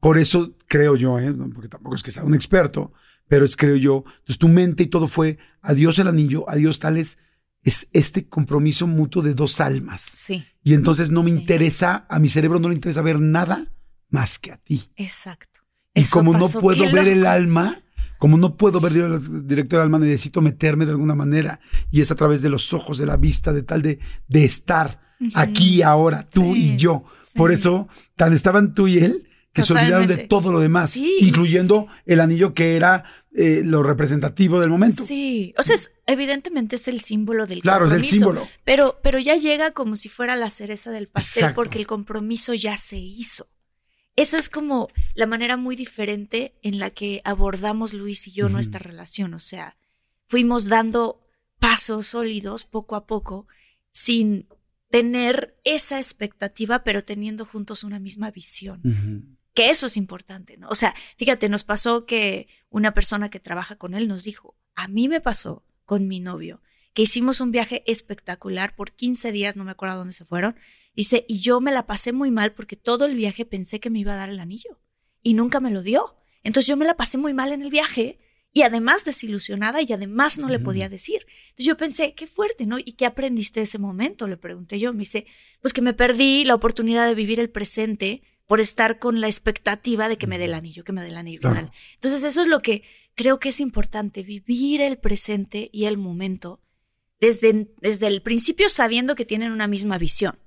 [0.00, 1.32] por eso creo yo, ¿eh?
[1.54, 2.92] Porque tampoco es que sea un experto,
[3.28, 4.04] pero es creo yo.
[4.18, 7.16] Entonces, tu mente y todo fue adiós el anillo, adiós tales.
[7.62, 10.00] Es este compromiso mutuo de dos almas.
[10.02, 11.36] Sí, Y entonces no me Sí.
[11.38, 13.72] interesa, a mi cerebro no le interesa ver nada
[14.10, 14.90] más que a ti.
[14.96, 15.60] exacto.
[15.94, 17.82] Y Eso como no puedo ver el alma,
[18.18, 21.60] como no puedo ver el directo del alma, necesito meterme de alguna manera.
[21.90, 25.00] Y es a través de los ojos, de la vista, de tal de, de estar
[25.34, 27.04] aquí, ahora, tú Sí, y yo.
[27.24, 27.36] sí.
[27.36, 29.27] Por eso, tan estaban tú y él,
[29.60, 31.16] que se olvidaron de todo lo demás, Sí.
[31.20, 33.04] incluyendo el anillo que era
[33.36, 35.04] eh, lo representativo del momento.
[35.04, 38.48] Sí, o sea, es- evidentemente es el símbolo del Claro, es el compromiso, símbolo.
[38.64, 41.54] Pero, pero ya llega como si fuera la cereza del pastel Exacto.
[41.60, 43.48] porque el compromiso ya se hizo.
[44.16, 48.80] Esa es como la manera muy diferente en la que abordamos Luis y yo nuestra
[48.80, 49.34] relación.
[49.34, 49.76] O sea,
[50.26, 51.20] fuimos dando
[51.60, 53.46] pasos sólidos poco a poco
[53.92, 54.48] sin
[54.90, 59.37] tener esa expectativa, pero teniendo juntos una misma visión Ujú.
[59.58, 60.68] Que eso es importante, ¿no?
[60.68, 64.86] O sea, fíjate, nos pasó que una persona que trabaja con él nos dijo, a
[64.86, 66.62] mí me pasó con mi novio,
[66.94, 70.54] que hicimos un viaje espectacular por 15 días, no me acuerdo dónde se fueron,
[70.94, 73.98] dice, y yo me la pasé muy mal porque todo el viaje pensé que me
[73.98, 74.78] iba a dar el anillo
[75.24, 76.14] y nunca me lo dio.
[76.44, 78.20] Entonces yo me la pasé muy mal en el viaje
[78.52, 81.26] y además desilusionada y además no le podía decir.
[81.48, 82.78] Entonces yo pensé, qué fuerte, ¿no?
[82.78, 84.28] ¿Y qué aprendiste de ese momento?
[84.28, 84.92] Le pregunté yo.
[84.92, 85.26] Me dice,
[85.60, 90.08] pues que me perdí la oportunidad de vivir el presente por estar con la expectativa
[90.08, 91.48] de que me dé el anillo, que me dé el anillo.
[91.52, 92.82] dé el- Entonces eso es lo que
[93.14, 96.60] creo que es importante, vivir el presente y el momento
[97.20, 100.38] desde, desde el principio sabiendo que tienen una misma visión.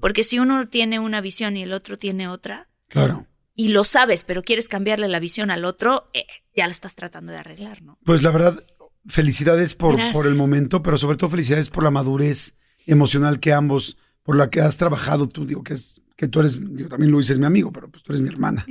[0.00, 3.26] Porque si uno tiene una visión y el otro tiene otra, Claro.
[3.54, 7.32] y lo sabes, pero quieres cambiarle la visión al otro, eh, ya la estás tratando
[7.32, 7.98] de arreglar, ¿no?
[8.04, 8.62] Pues la verdad,
[9.06, 10.14] felicidades por, Gracias.
[10.14, 14.50] por el momento, pero sobre todo felicidades por la madurez emocional que ambos, por la
[14.50, 17.44] que has trabajado tú, digo que es que tú eres, digo, también Luis es mi
[17.44, 18.64] amigo, pero pues tú eres mi hermana.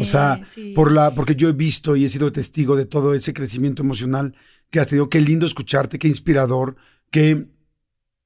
[0.00, 0.72] O sea, Eh, sí.
[0.74, 4.34] por la, porque yo he visto y he sido testigo de todo ese crecimiento emocional
[4.70, 5.08] que has tenido.
[5.08, 6.76] Qué lindo escucharte, qué inspirador,
[7.10, 7.48] qué,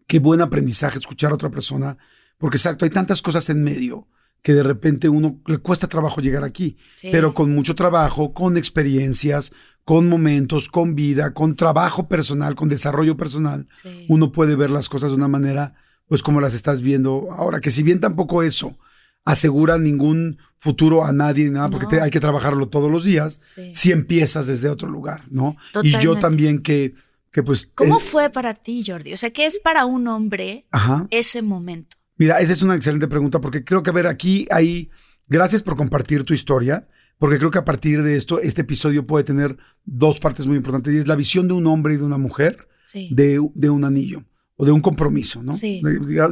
[0.09, 1.97] qué buen aprendizaje escuchar a otra persona.
[2.37, 4.09] Porque exacto, hay tantas cosas en medio
[4.43, 6.77] que de repente uno le cuesta trabajo llegar aquí.
[6.97, 7.09] Sí.
[7.13, 9.53] Pero con mucho trabajo, con experiencias,
[9.85, 14.05] con momentos, con vida, con trabajo personal, con desarrollo personal, Sí.
[14.09, 15.75] uno puede ver las cosas de una manera,
[16.07, 17.61] pues como las estás viendo ahora.
[17.61, 18.77] Que si bien tampoco eso
[19.25, 21.91] asegura ningún futuro a nadie ni nada, porque No.
[21.91, 23.71] te- hay que trabajarlo todos los días, Sí.
[23.75, 25.57] si empiezas desde otro lugar, ¿no?
[25.83, 26.95] Y yo también que,
[27.33, 27.67] que pues...
[27.75, 29.13] ¿Cómo eh, fue para ti, Jordi?
[29.13, 31.07] O sea, ¿qué es para un hombre Ajá.
[31.11, 31.97] ese momento?
[32.17, 34.91] Mira, esa es una excelente pregunta porque creo que, a ver, aquí hay,
[35.27, 36.87] gracias por compartir tu historia,
[37.19, 40.93] porque creo que a partir de esto, este episodio puede tener dos partes muy importantes
[40.95, 43.09] y es la visión de un hombre y de una mujer Sí.
[43.13, 44.23] de, de un anillo
[44.57, 45.55] o de un compromiso, ¿no?
[45.55, 45.83] Sí.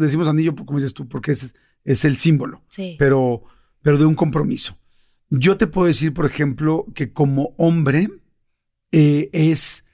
[0.00, 1.54] Decimos anillo, como dices tú, porque es,
[1.84, 2.96] es el símbolo, Sí.
[2.98, 3.42] pero,
[3.82, 4.78] pero de un compromiso.
[5.30, 8.08] Yo te puedo decir, por ejemplo, que como hombre
[8.92, 9.86] eh, es,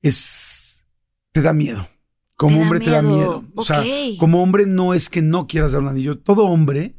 [0.00, 0.84] es,
[1.32, 1.88] te da miedo.
[2.36, 3.44] Como Te da hombre te da miedo.
[3.54, 3.84] O sea,
[4.18, 6.18] como hombre no es que no quieras dar un anillo.
[6.18, 6.96] Todo hombre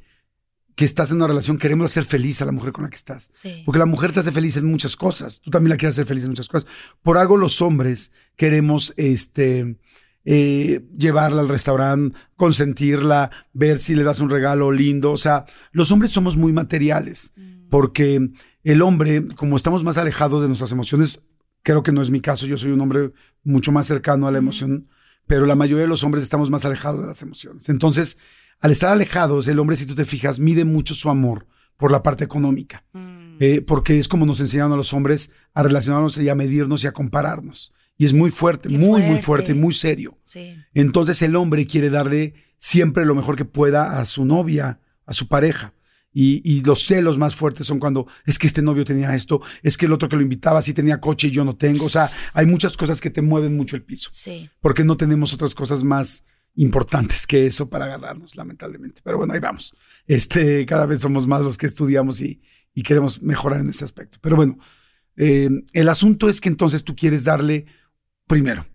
[0.75, 3.29] que estás en una relación queremos hacer feliz a la mujer con la que estás.
[3.33, 3.63] Sí.
[3.65, 5.41] Porque la mujer te hace feliz en muchas cosas.
[5.41, 6.69] Tú también la quieres hacer feliz en muchas cosas.
[7.01, 9.77] Por algo los hombres queremos este,
[10.25, 15.11] eh, llevarla al restaurante, consentirla, ver si le das un regalo lindo.
[15.11, 17.33] O sea, los hombres somos muy materiales.
[17.69, 18.29] Porque
[18.63, 21.21] el hombre, como estamos más alejados de nuestras emociones,
[21.63, 22.45] creo que no es mi caso.
[22.45, 23.11] Yo soy un hombre
[23.43, 24.87] mucho más cercano a la emoción.
[25.25, 27.69] Pero la mayoría de los hombres estamos más alejados de las emociones.
[27.69, 28.17] Entonces,
[28.59, 32.03] al estar alejados, el hombre, si tú te fijas, mide mucho su amor por la
[32.03, 32.85] parte económica.
[32.93, 33.37] Mm.
[33.39, 36.87] Eh, porque es como nos enseñaron a los hombres a relacionarnos y a medirnos y
[36.87, 37.73] a compararnos.
[37.97, 39.23] Y es muy fuerte, Qué muy, muy fuerte.
[39.23, 40.17] fuerte, muy serio.
[40.23, 40.55] Sí.
[40.73, 45.27] Entonces el hombre quiere darle siempre lo mejor que pueda a su novia, a su
[45.27, 45.73] pareja.
[46.15, 49.77] Y, y los celos más fuertes son cuando es que este novio tenía esto, es
[49.77, 51.85] que el otro que lo invitaba sí tenía coche y yo no tengo.
[51.85, 54.47] O sea, hay muchas cosas que te mueven mucho el piso Sí.
[54.59, 59.01] porque no tenemos otras cosas más importantes que eso para agarrarnos, lamentablemente.
[59.03, 59.73] Pero bueno, ahí vamos.
[60.05, 62.41] Este, cada vez somos más los que estudiamos y,
[62.75, 64.19] y queremos mejorar en ese aspecto.
[64.21, 64.59] Pero bueno,
[65.15, 67.65] eh, el asunto es que entonces tú quieres darle,
[68.27, 68.65] primero,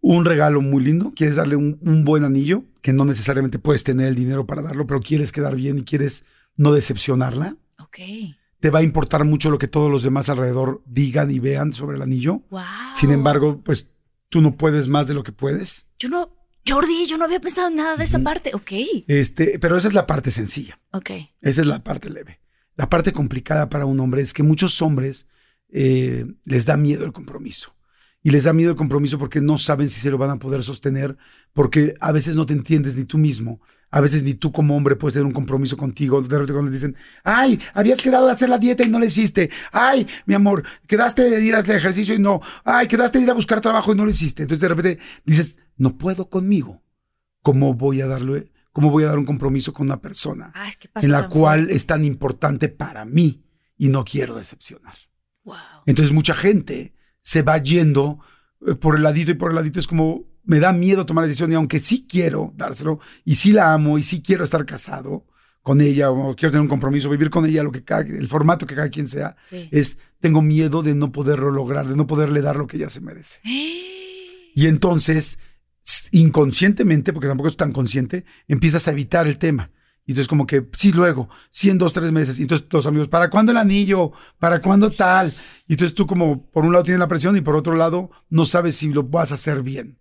[0.00, 4.08] un regalo muy lindo, quieres darle un, un buen anillo, que no necesariamente puedes tener
[4.08, 7.56] el dinero para darlo, pero quieres quedar bien y quieres no decepcionarla.
[7.78, 7.98] Ok.
[8.60, 11.96] Te va a importar mucho lo que todos los demás alrededor digan y vean sobre
[11.96, 12.42] el anillo.
[12.50, 12.62] Wow.
[12.94, 13.92] Sin embargo, pues
[14.28, 15.90] tú no puedes más de lo que puedes.
[15.98, 16.34] Yo no,
[16.66, 18.54] Jordi, yo no había pensado en nada de esa parte.
[18.54, 18.72] Ok.
[19.06, 20.80] Este, pero esa es la parte sencilla.
[20.92, 21.10] Ok.
[21.40, 22.40] Esa es la parte leve.
[22.76, 25.28] La parte complicada para un hombre es que muchos hombres
[25.68, 27.73] eh, les da miedo el compromiso.
[28.26, 30.64] Y les da miedo el compromiso porque no saben si se lo van a poder
[30.64, 31.18] sostener,
[31.52, 33.60] porque a veces no te entiendes ni tú mismo.
[33.90, 36.22] A veces ni tú como hombre puedes tener un compromiso contigo.
[36.22, 39.04] De repente cuando les dicen, ay, habías quedado de hacer la dieta y no lo
[39.04, 39.50] hiciste.
[39.70, 42.40] Ay, mi amor, quedaste de ir a hacer ejercicio y no.
[42.64, 44.42] Ay, quedaste de ir a buscar trabajo y no lo hiciste.
[44.42, 46.82] Entonces de repente dices, no puedo conmigo.
[47.42, 50.50] ¿Cómo voy a darle, cómo voy a dar un compromiso con una persona?
[50.54, 53.44] Ay, pasó en la cual es tan importante para mí
[53.76, 54.96] y no quiero decepcionar.
[55.44, 55.56] Wow.
[55.84, 56.93] Entonces mucha gente
[57.24, 58.20] se va yendo
[58.66, 61.28] eh, por el ladito y por el ladito es como me da miedo tomar la
[61.28, 65.26] decisión y aunque sí quiero dárselo y sí la amo y sí quiero estar casado
[65.62, 68.66] con ella o quiero tener un compromiso, vivir con ella, lo que cada- el formato
[68.66, 69.68] que cada quien sea, Sí.
[69.72, 73.00] es tengo miedo de no poderlo lograr, de no poderle dar lo que ella se
[73.00, 73.40] merece.
[74.56, 75.38] Y entonces,
[76.12, 79.70] inconscientemente, porque tampoco es tan consciente, empiezas a evitar el tema.
[80.06, 82.38] Y entonces como que, sí, luego, sí, en dos, tres meses.
[82.38, 84.12] Y entonces los amigos, ¿para cuándo el anillo?
[84.38, 85.32] ¿Para cuándo tal?
[85.66, 88.44] Y entonces tú como, por un lado tienes la presión y por otro lado no
[88.44, 89.98] sabes si lo vas a hacer bien.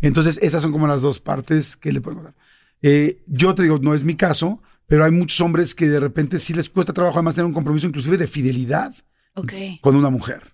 [0.00, 2.34] Entonces esas son como las dos partes que le podemos dar.
[2.82, 6.38] Eh, yo te digo, no es mi caso, pero hay muchos hombres que de repente
[6.38, 8.94] sí les cuesta trabajo además tener un compromiso inclusive de fidelidad
[9.80, 10.50] con una mujer.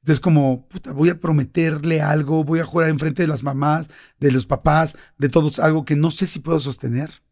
[0.00, 4.32] Entonces, como, puta, voy a prometerle algo, voy a jurar enfrente de las mamás, de
[4.32, 7.22] los papás, de todos, algo que no sé si puedo sostener.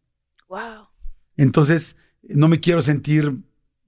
[0.47, 0.88] Wow.
[1.43, 3.33] Entonces, no me quiero sentir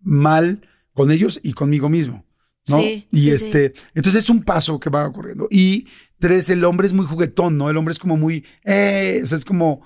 [0.01, 0.61] mal
[0.93, 2.25] con ellos y conmigo mismo.
[2.67, 2.77] ¿no?
[2.79, 5.47] Sí, y sí, este, entonces es un paso que va ocurriendo.
[5.49, 5.87] Y
[6.19, 7.69] tres, el hombre es muy juguetón, ¿no?
[7.69, 9.81] El hombre es como muy, eh, o sea, es como,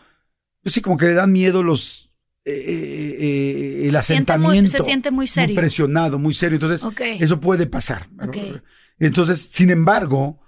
[0.61, 2.11] pues sí, como que le dan miedo los,
[2.43, 4.71] eh, eh, eh, el Se siente muy- asentamiento.
[4.71, 5.55] se siente muy serio.
[5.55, 6.57] presionado, muy serio.
[6.57, 6.85] Entonces,
[7.19, 8.07] eso puede pasar.
[8.99, 10.39] Entonces, sin embargo,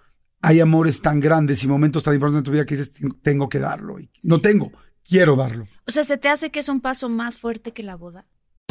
[0.41, 3.59] hay amores tan grandes y momentos tan importantes en tu vida que dices, tengo que
[3.59, 3.99] darlo.
[3.99, 4.71] Y no tengo,
[5.07, 5.67] quiero darlo.
[5.87, 8.25] O sea, ¿se te hace que es un paso más fuerte que la boda?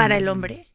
[0.00, 0.66] Para el hombre.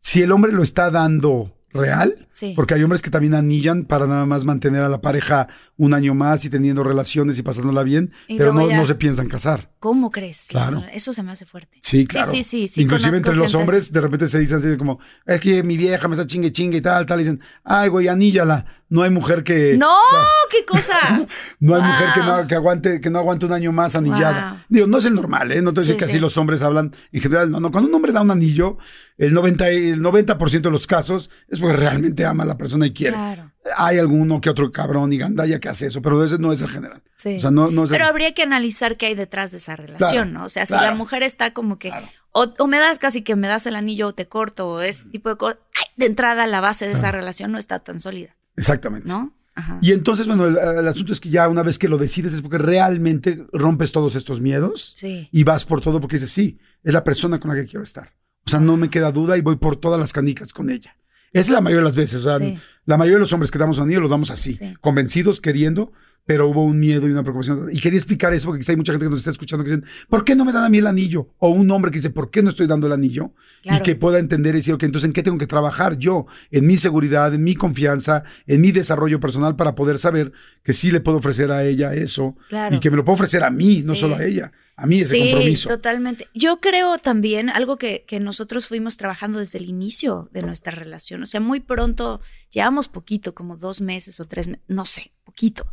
[0.00, 2.52] Si el hombre lo está dando real, Sí.
[2.56, 6.14] porque hay hombres que también anillan para nada más mantener a la pareja un año
[6.14, 9.70] más y teniendo relaciones y pasándola bien, Y pero no, ya- no se piensan casar.
[9.78, 10.46] ¿Cómo crees?
[10.48, 10.78] Claro.
[10.78, 11.78] Eso, eso se me hace fuerte.
[11.82, 12.30] Sí, claro.
[12.32, 12.68] Sí, sí, sí.
[12.68, 13.92] sí, Inclusive entre los hombres así.
[13.92, 16.80] de repente se dicen así como, es que mi vieja me está chingue chingue y
[16.82, 18.64] tal, tal, y dicen, ay, güey, aníllala.
[18.90, 19.76] No hay mujer que...
[19.78, 19.94] ¡No!
[20.50, 21.26] ¡Qué cosa!
[21.60, 24.50] No hay mujer que no, que aguante, que no aguante un año más anillada.
[24.50, 24.60] Wow.
[24.68, 25.62] Digo, no es el normal, ¿eh?
[25.62, 26.18] No te voy a decir Sí, que así sí.
[26.20, 27.50] los hombres hablan en general.
[27.52, 27.70] No, no.
[27.70, 28.78] Cuando un hombre da un anillo,
[29.16, 32.86] el 90, y- el 90% de los casos es porque realmente ama a la persona
[32.86, 33.14] y quiere.
[33.16, 33.50] Claro.
[33.76, 36.70] Hay alguno que otro cabrón y gandalla que hace eso, pero ese no es el
[36.70, 37.02] general.
[37.16, 37.36] Sí.
[37.36, 39.76] O sea, no, no es el- Pero habría que analizar qué hay detrás de esa
[39.76, 40.44] relación, Claro, ¿no?
[40.44, 40.86] O sea, si claro.
[40.86, 41.92] la mujer está como que,
[42.32, 45.04] o, o me das casi que me das el anillo o te corto, o ese
[45.10, 45.58] tipo de cosas,
[45.96, 49.08] de entrada la base de esa relación no está tan sólida, Exactamente.
[49.08, 49.34] ¿no?
[49.54, 49.78] Ajá.
[49.82, 52.40] Y entonces, bueno, el, el asunto es que ya una vez que lo decides es
[52.40, 55.28] porque realmente rompes todos estos miedos Sí.
[55.32, 58.12] y vas por todo porque dices, sí, es la persona con la que quiero estar.
[58.46, 60.96] O sea, no me queda duda y voy por todas las canicas con ella.
[61.32, 62.24] Es la mayoría de las veces.
[62.24, 62.58] O sea, Sí.
[62.86, 64.74] la mayoría de los hombres que damos un anillo lo damos así, Sí.
[64.80, 65.92] convencidos, queriendo,
[66.26, 67.68] pero hubo un miedo y una preocupación.
[67.72, 69.84] Y quería explicar eso porque quizá hay mucha gente que nos está escuchando que dicen,
[70.08, 71.28] ¿por qué no me dan a mí el anillo?
[71.38, 73.32] O un hombre que dice, ¿por qué no estoy dando el anillo?
[73.62, 73.78] Claro.
[73.78, 76.26] Y que pueda entender y decir, ok, entonces, ¿en qué tengo que trabajar yo?
[76.52, 80.90] En mi seguridad, en mi confianza, en mi desarrollo personal para poder saber que sí
[80.92, 82.76] le puedo ofrecer a ella eso Claro.
[82.76, 84.00] y que me lo puedo ofrecer a mí, no Sí.
[84.02, 84.52] solo a ella.
[84.76, 85.68] A mí ese sí, compromiso.
[85.68, 86.28] totalmente.
[86.32, 91.22] Yo creo también algo que, que nosotros fuimos trabajando desde el inicio de nuestra relación.
[91.22, 95.70] O sea, muy pronto, llevamos poquito, como dos meses o tres meses, no sé, poquito.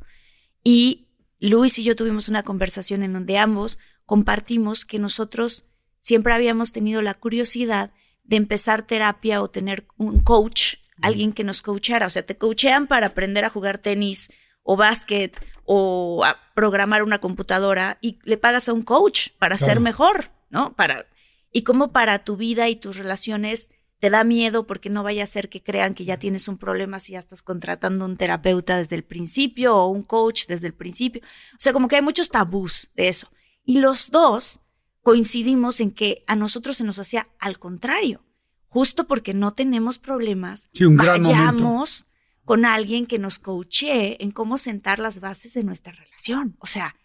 [0.64, 1.08] Y
[1.40, 5.66] Luis y yo tuvimos una conversación en donde ambos compartimos que nosotros
[6.00, 7.92] siempre habíamos tenido la curiosidad
[8.24, 12.08] de empezar terapia o tener un coach, alguien que nos coachara.
[12.08, 14.32] O sea, te coachean para aprender a jugar tenis
[14.64, 19.80] o básquet o a programar una computadora y le pagas a un coach para ser
[19.80, 20.76] mejor, ¿no?
[20.76, 21.08] Para
[21.52, 25.28] y como para tu vida y tus relaciones te da miedo porque no vaya a
[25.28, 28.96] ser que crean que ya tienes un problema si ya estás contratando un terapeuta desde
[28.96, 31.22] el principio o un coach desde el principio.
[31.54, 33.30] O sea, como que hay muchos tabús de eso.
[33.66, 34.62] Y los dos
[35.02, 38.24] coincidimos en que a nosotros se nos hacía al contrario,
[38.68, 42.06] justo porque no tenemos problemas, Sí, un gran vayamos
[42.46, 46.56] con alguien que nos coachee en cómo sentar las bases de nuestra relación.
[46.60, 46.96] O sea,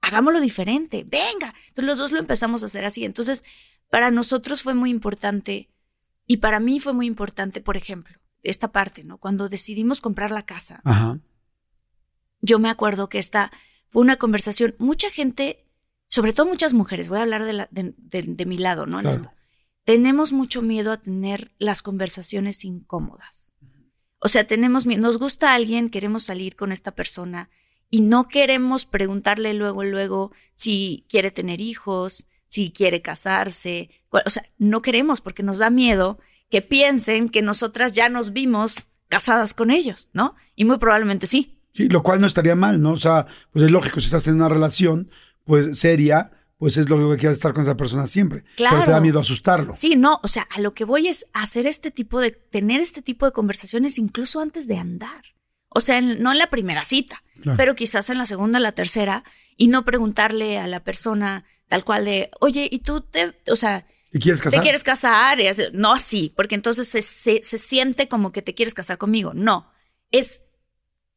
[0.00, 1.54] hagámoslo diferente, venga.
[1.68, 3.04] Entonces los dos lo empezamos a hacer así.
[3.04, 3.42] Entonces,
[3.90, 5.70] para nosotros fue muy importante
[6.26, 9.18] y para mí fue muy importante, por ejemplo, esta parte, ¿no?
[9.18, 11.20] Cuando decidimos comprar la casa, Ajá.
[12.40, 13.52] yo me acuerdo que esta
[13.90, 15.66] fue una conversación, mucha gente,
[16.08, 18.98] sobre todo muchas mujeres, voy a hablar de, la- de- de- de mi lado, ¿no?
[18.98, 19.16] En Claro.
[19.22, 19.32] esto.
[19.84, 23.52] Tenemos mucho miedo a tener las conversaciones incómodas.
[24.18, 27.50] O sea, tenemos miedo, nos gusta alguien, queremos salir con esta persona
[27.90, 33.88] y no queremos preguntarle luego, luego si quiere tener hijos, si quiere casarse.
[34.10, 36.18] O sea, no queremos porque nos da miedo
[36.50, 40.34] que piensen que nosotras ya nos vimos casadas con ellos, ¿no?
[40.54, 41.58] Y muy probablemente sí.
[41.72, 42.92] Sí, lo cual no estaría mal, ¿no?
[42.92, 45.10] O sea, pues es lógico, si estás teniendo una relación,
[45.44, 48.44] pues seria, pues es lo que quieres estar con esa persona siempre.
[48.56, 48.74] Claro.
[48.76, 49.72] Pero te da miedo asustarlo.
[49.72, 53.00] Sí, no, o sea, a lo que voy es hacer este tipo de, tener este
[53.00, 55.22] tipo de conversaciones incluso antes de andar.
[55.70, 57.56] O sea, en- no en la primera cita, Claro.
[57.56, 59.24] pero quizás en la segunda, la tercera,
[59.56, 63.86] y no preguntarle a la persona tal cual de, oye, ¿y tú te, o sea,
[64.10, 64.60] ¿Te quieres casar?
[64.60, 65.40] ¿Te quieres casar?
[65.40, 68.98] Y así, no así, porque entonces se, se- se siente como que te quieres casar
[68.98, 69.32] conmigo.
[69.32, 69.72] No,
[70.10, 70.50] es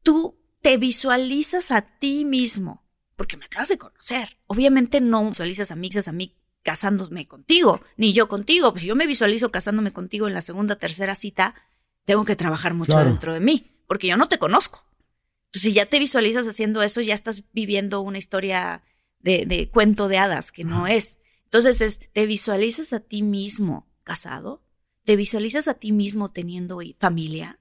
[0.01, 2.85] tú te visualizas a ti mismo,
[3.17, 4.37] porque me acabas de conocer.
[4.47, 8.71] Obviamente no visualizas a mí, a mí casándome contigo, ni yo contigo.
[8.71, 11.53] Pues si yo me visualizo casándome contigo en la segunda, tercera cita,
[12.05, 13.09] tengo que trabajar mucho Claro.
[13.09, 14.85] dentro de mí, porque yo no te conozco.
[15.47, 18.83] Entonces, si ya te visualizas haciendo eso, ya estás viviendo una historia
[19.25, 21.17] de, de cuento de hadas, que no es.
[21.45, 24.61] Entonces, es, ¿te visualizas a ti mismo casado?
[25.03, 27.59] ¿Te visualizas a ti mismo teniendo familia?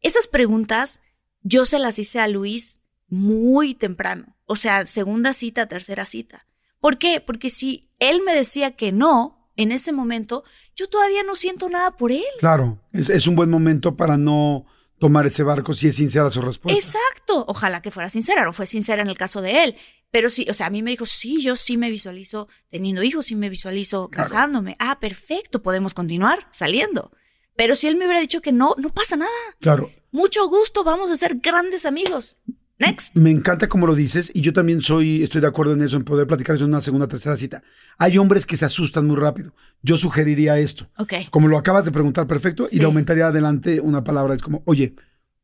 [0.00, 1.02] Esas preguntas
[1.42, 4.36] yo se las hice a Luis muy temprano.
[4.46, 6.44] O sea, segunda cita, tercera cita.
[6.80, 7.22] ¿Por qué?
[7.24, 10.42] Porque si él me decía que no en ese momento,
[10.74, 12.24] yo todavía no siento nada por él.
[12.40, 14.66] Claro, es, es un buen momento para no
[14.98, 16.78] tomar ese barco si es sincera su respuesta.
[16.78, 17.44] Exacto.
[17.48, 18.44] Ojalá que fuera sincera.
[18.44, 19.76] No fue sincera en el caso de él.
[20.10, 23.26] Pero sí, o sea, a mí me dijo, sí, yo sí me visualizo teniendo hijos,
[23.26, 24.76] sí me visualizo casándome.
[24.78, 27.10] Ah, perfecto, podemos continuar saliendo.
[27.56, 29.30] Pero si él me hubiera dicho que no, no pasa nada.
[29.60, 29.90] Claro.
[30.12, 32.36] Mucho gusto, vamos a ser grandes amigos.
[32.78, 33.16] Next.
[33.16, 36.04] Me encanta como lo dices y yo también soy, estoy de acuerdo en eso, en
[36.04, 37.62] poder platicar eso en una segunda, tercera cita.
[37.98, 39.54] Hay hombres que se asustan muy rápido.
[39.82, 40.88] Yo sugeriría esto.
[40.98, 41.14] Ok.
[41.30, 44.34] Como lo acabas de preguntar, perfecto, y le aumentaría adelante una palabra.
[44.34, 44.94] Es como, oye,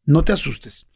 [0.05, 0.89] no te asustes.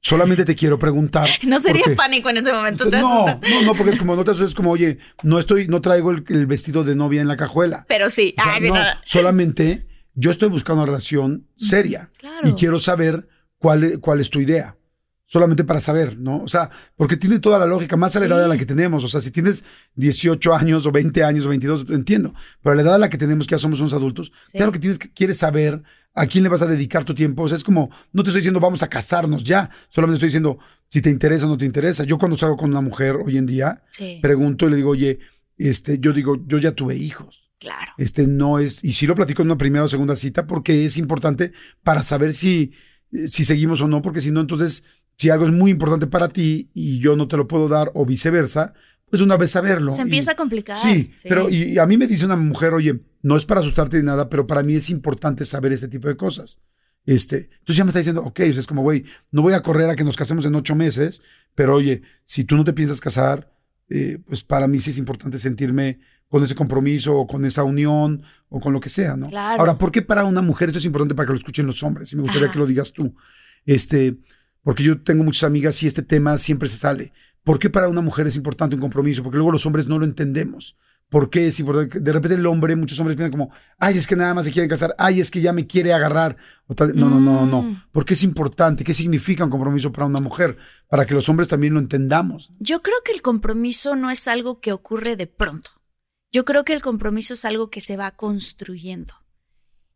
[0.00, 1.28] Solamente te quiero preguntar.
[1.46, 2.88] No sería porque- pánico en ese momento.
[2.90, 3.48] ¿te No, asusta?
[3.48, 6.10] no, no, porque es como no te asustes, es como, oye, no estoy, no traigo
[6.10, 7.86] el, el vestido de novia en la cajuela.
[7.88, 8.34] Pero sí.
[8.38, 8.84] O sea, Ay, sí, no, no.
[9.04, 12.48] solamente yo estoy buscando una relación seria Claro.
[12.48, 13.28] y quiero saber
[13.58, 14.75] cuál, cuál es tu idea.
[15.28, 16.40] Solamente para saber, ¿no?
[16.42, 19.02] O sea, porque tiene toda la lógica, más a la edad a la que tenemos.
[19.02, 19.64] O sea, si tienes
[19.96, 22.32] 18 años o 20 años o 22, entiendo.
[22.62, 24.78] Pero a la edad a la que tenemos, que ya somos unos adultos, claro que
[24.78, 25.82] tienes que quieres saber
[26.14, 27.42] a quién le vas a dedicar tu tiempo.
[27.42, 29.68] O sea, es como, no te estoy diciendo vamos a casarnos ya.
[29.88, 30.58] Solamente estoy diciendo
[30.88, 32.04] si te interesa o no te interesa.
[32.04, 34.20] Yo cuando salgo con una mujer hoy en día, Sí.
[34.22, 35.18] pregunto y le digo, oye,
[35.58, 37.50] este, yo digo, yo ya tuve hijos.
[37.58, 37.90] Claro.
[37.98, 40.98] Este no es, y sí lo platico en una primera o segunda cita porque es
[40.98, 41.52] importante
[41.82, 42.72] para saber si,
[43.26, 44.84] si seguimos o no, porque si no, entonces,
[45.18, 48.04] si algo es muy importante para ti y yo no te lo puedo dar o
[48.04, 48.74] viceversa,
[49.08, 49.92] pues una vez saberlo.
[49.92, 50.76] Se Y- empieza a complicar.
[50.76, 53.96] Sí, pero y, y a mí me dice una mujer, oye, no es para asustarte
[53.98, 56.60] ni nada, pero para mí es importante saber este tipo de cosas.
[57.04, 59.62] Este, entonces ya me está diciendo, ok, o sea, es como, güey, no voy a
[59.62, 61.22] correr a que nos casemos en ocho meses,
[61.54, 63.52] pero oye, si tú no te piensas casar,
[63.88, 68.22] eh, pues para mí sí es importante sentirme con ese compromiso o con esa unión
[68.48, 69.28] o con lo que sea, ¿no?
[69.28, 69.60] Claro.
[69.60, 72.12] Ahora, ¿por qué para una mujer esto es importante para que lo escuchen los hombres?
[72.12, 72.52] Y me gustaría Ajá.
[72.54, 73.14] que lo digas tú.
[73.64, 74.16] Este,
[74.66, 77.12] porque yo tengo muchas amigas y este tema siempre se sale.
[77.44, 79.22] ¿Por qué para una mujer es importante un compromiso?
[79.22, 80.76] Porque luego los hombres no lo entendemos.
[81.08, 82.00] ¿Por qué es importante?
[82.00, 84.68] De repente el hombre, muchos hombres piensan como, ay, es que nada más se quieren
[84.68, 86.36] casar, ay, es que ya me quiere agarrar.
[86.66, 86.96] O tal.
[86.96, 87.72] No, no, no, no, Mm.
[87.74, 87.84] no.
[87.92, 88.82] ¿Por qué es importante?
[88.82, 90.56] ¿Qué significa un compromiso para una mujer?
[90.88, 92.52] Para que los hombres también lo entendamos.
[92.58, 95.70] Yo creo que el compromiso no es algo que ocurre de pronto.
[96.32, 99.14] Yo creo que el compromiso es algo que se va construyendo.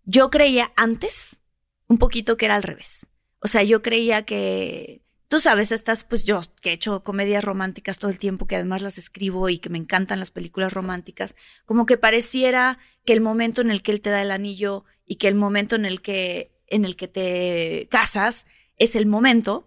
[0.05, 1.41] Yo creía antes
[1.89, 3.09] un poquito que era al revés.
[3.41, 7.99] O sea, yo creía que, tú sabes, estas, pues yo que he hecho comedias románticas
[7.99, 11.35] todo el tiempo, que además las escribo y que me encantan las películas románticas,
[11.65, 15.17] como que pareciera que el momento en el que él te da el anillo y
[15.17, 19.67] que el momento en el que, en el que te casas es el momento.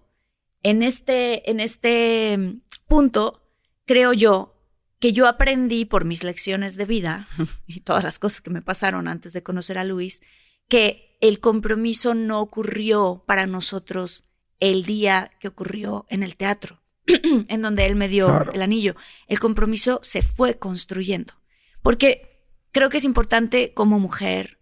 [0.61, 3.43] En este, en este punto,
[3.86, 4.53] creo yo
[4.99, 7.28] que yo aprendí por mis lecciones de vida
[7.67, 10.21] y todas las cosas que me pasaron antes de conocer a Luis,
[10.69, 14.26] que el compromiso no ocurrió para nosotros
[14.59, 16.82] el día que ocurrió en el teatro,
[17.47, 18.51] en donde él me dio Claro.
[18.51, 18.97] el anillo.
[19.28, 21.34] El compromiso se fue construyendo.
[21.82, 24.59] Porque creo que es importante como mujer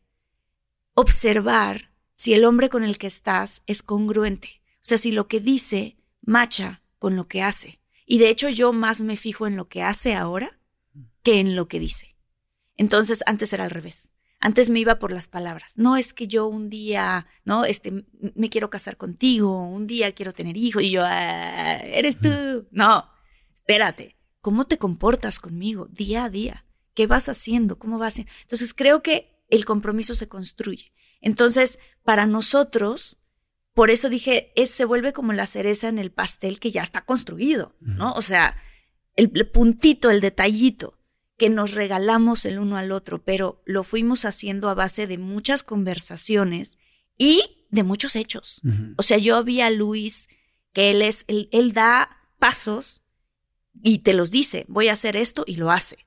[0.94, 4.62] observar si el hombre con el que estás es congruente.
[4.76, 7.80] O sea, si lo que dice macha con lo que hace.
[8.06, 10.60] Y de hecho yo más me fijo en lo que hace ahora
[11.24, 12.16] que en lo que dice.
[12.78, 14.11] Entonces antes era al revés.
[14.44, 15.78] Antes me iba por las palabras.
[15.78, 20.34] No es que yo un día, no, este, me quiero casar contigo, un día quiero
[20.34, 22.68] tener hijos y yo, "Ah, eres tú.
[22.72, 23.06] No,
[23.54, 24.18] espérate.
[24.40, 26.66] ¿Cómo te comportas conmigo día a día?
[26.96, 27.78] ¿Qué vas haciendo?
[27.78, 28.14] ¿Cómo vas?
[28.14, 28.32] haciendo?
[28.42, 30.92] Entonces creo que el compromiso se construye.
[31.22, 33.20] Entonces, para nosotros,
[33.76, 37.06] por eso dije, es, se vuelve como la cereza en el pastel que ya está
[37.06, 38.14] construido, ¿no?
[38.14, 38.58] O sea,
[39.16, 40.98] el, el puntito, el detallito
[41.42, 45.64] que nos regalamos el uno al otro, pero lo fuimos haciendo a base de muchas
[45.64, 46.78] conversaciones
[47.18, 48.62] y de muchos hechos.
[48.96, 50.30] O sea, yo vi a Luis
[50.72, 53.02] que él es, él, él da pasos
[53.82, 56.06] y te los dice, voy a hacer esto y lo hace.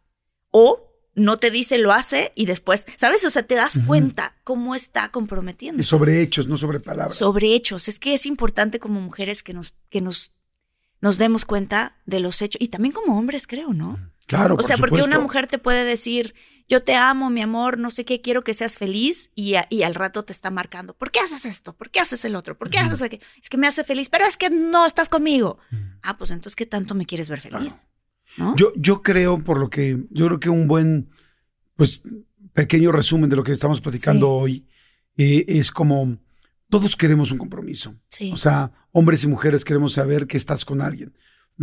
[0.52, 3.24] O no te dice, lo hace y después, ¿sabes?
[3.24, 5.82] O sea, te das cuenta cómo está comprometiendo.
[5.82, 7.16] Sobre hechos, no sobre palabras.
[7.16, 7.88] Sobre hechos.
[7.88, 10.32] Es que es importante como mujeres que nos, que nos,
[11.00, 13.98] nos demos cuenta de los hechos y también como hombres, creo, ¿no?
[14.26, 16.34] Claro, O sea, por porque una mujer te puede decir,
[16.68, 19.82] yo te amo, mi amor, no sé qué, quiero que seas feliz y, a- y
[19.82, 21.74] al rato te está marcando, ¿por qué haces esto?
[21.76, 22.56] ¿Por qué haces el otro?
[22.56, 23.22] ¿Por qué haces aquello?
[23.42, 25.58] Es que me hace feliz, pero es que no estás conmigo.
[26.02, 27.86] Ah, pues entonces, ¿qué tanto me quieres ver feliz?
[28.38, 28.56] ¿No?
[28.56, 31.10] Yo, yo creo, por lo que, yo creo que un buen,
[31.76, 32.02] pues,
[32.54, 34.66] pequeño resumen de lo que estamos platicando hoy
[35.16, 36.16] eh, es como
[36.70, 37.94] todos queremos un compromiso.
[38.08, 38.30] Sí.
[38.32, 41.14] O sea, hombres y mujeres queremos saber que estás con alguien.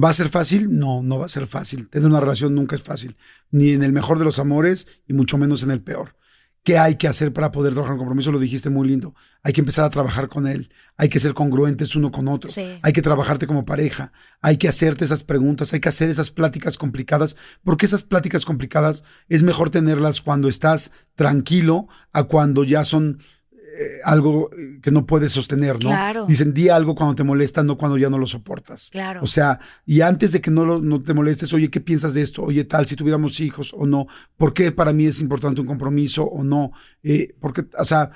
[0.01, 0.77] ¿Va a ser fácil?
[0.77, 1.89] No, no va a ser fácil.
[1.89, 3.17] Tener una relación nunca es fácil,
[3.49, 6.15] ni en el mejor de los amores y mucho menos en el peor.
[6.63, 8.31] ¿Qué hay que hacer para poder trabajar en compromiso?
[8.31, 9.15] Lo dijiste muy lindo.
[9.41, 10.69] Hay que empezar a trabajar con él.
[10.95, 12.47] Hay que ser congruentes uno con otro.
[12.49, 12.77] Sí.
[12.83, 14.13] Hay que trabajarte como pareja.
[14.41, 15.73] Hay que hacerte esas preguntas.
[15.73, 17.35] Hay que hacer esas pláticas complicadas.
[17.63, 23.17] Porque esas pláticas complicadas es mejor tenerlas cuando estás tranquilo a cuando ya son
[23.77, 25.89] eh, algo eh, que no puedes sostener, ¿no?
[25.89, 26.25] Claro.
[26.27, 28.89] Dicen, di algo cuando te molesta, no cuando ya no lo soportas.
[28.91, 29.21] Claro.
[29.23, 32.21] O sea, y antes de que no, lo- no te molestes, oye, ¿qué piensas de
[32.21, 32.43] esto?
[32.43, 34.07] Oye, tal, si tuviéramos hijos o no,
[34.37, 36.71] ¿por qué para mí es importante un compromiso o no?
[37.03, 38.11] Eh, porque, o sea,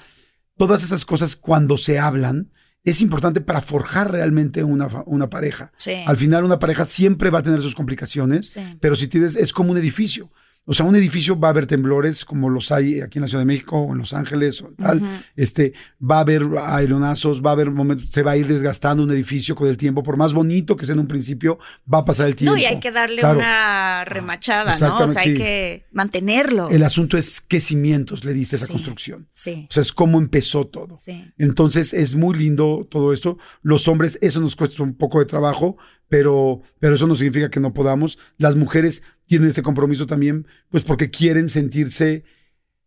[0.58, 2.52] todas esas cosas cuando se hablan,
[2.84, 4.88] es importante para forjar realmente una,
[5.30, 5.72] pareja.
[5.76, 5.94] Sí.
[6.06, 8.62] Al final una pareja siempre va a tener sus complicaciones, Sí.
[8.80, 10.32] pero si tienes, es como un edificio.
[10.68, 13.42] O sea, un edificio va a haber temblores como los hay aquí en la Ciudad
[13.44, 15.24] de México o en Los Ángeles o tal.
[15.36, 19.12] Este, va a haber aeronazos, va a haber momentos, se va a ir desgastando un
[19.12, 20.02] edificio con el tiempo.
[20.02, 21.60] Por más bonito que sea en un principio,
[21.92, 22.56] va a pasar el tiempo.
[22.56, 23.38] No, y hay que darle Claro.
[23.38, 24.98] una remachada, ¿no?
[24.98, 25.38] O sea, hay sí.
[25.38, 26.70] que mantenerlo.
[26.70, 28.72] El asunto es qué cimientos le diste a esa Sí.
[28.74, 29.28] construcción.
[29.34, 29.68] Sí.
[29.70, 30.96] O sea, es cómo empezó todo.
[30.98, 31.32] Sí.
[31.38, 33.38] Entonces es muy lindo todo esto.
[33.62, 35.78] Los hombres, eso nos cuesta un poco de trabajo,
[36.10, 38.18] pero, pero eso no significa que no podamos.
[38.38, 42.24] Las mujeres tienen este compromiso también, pues porque quieren sentirse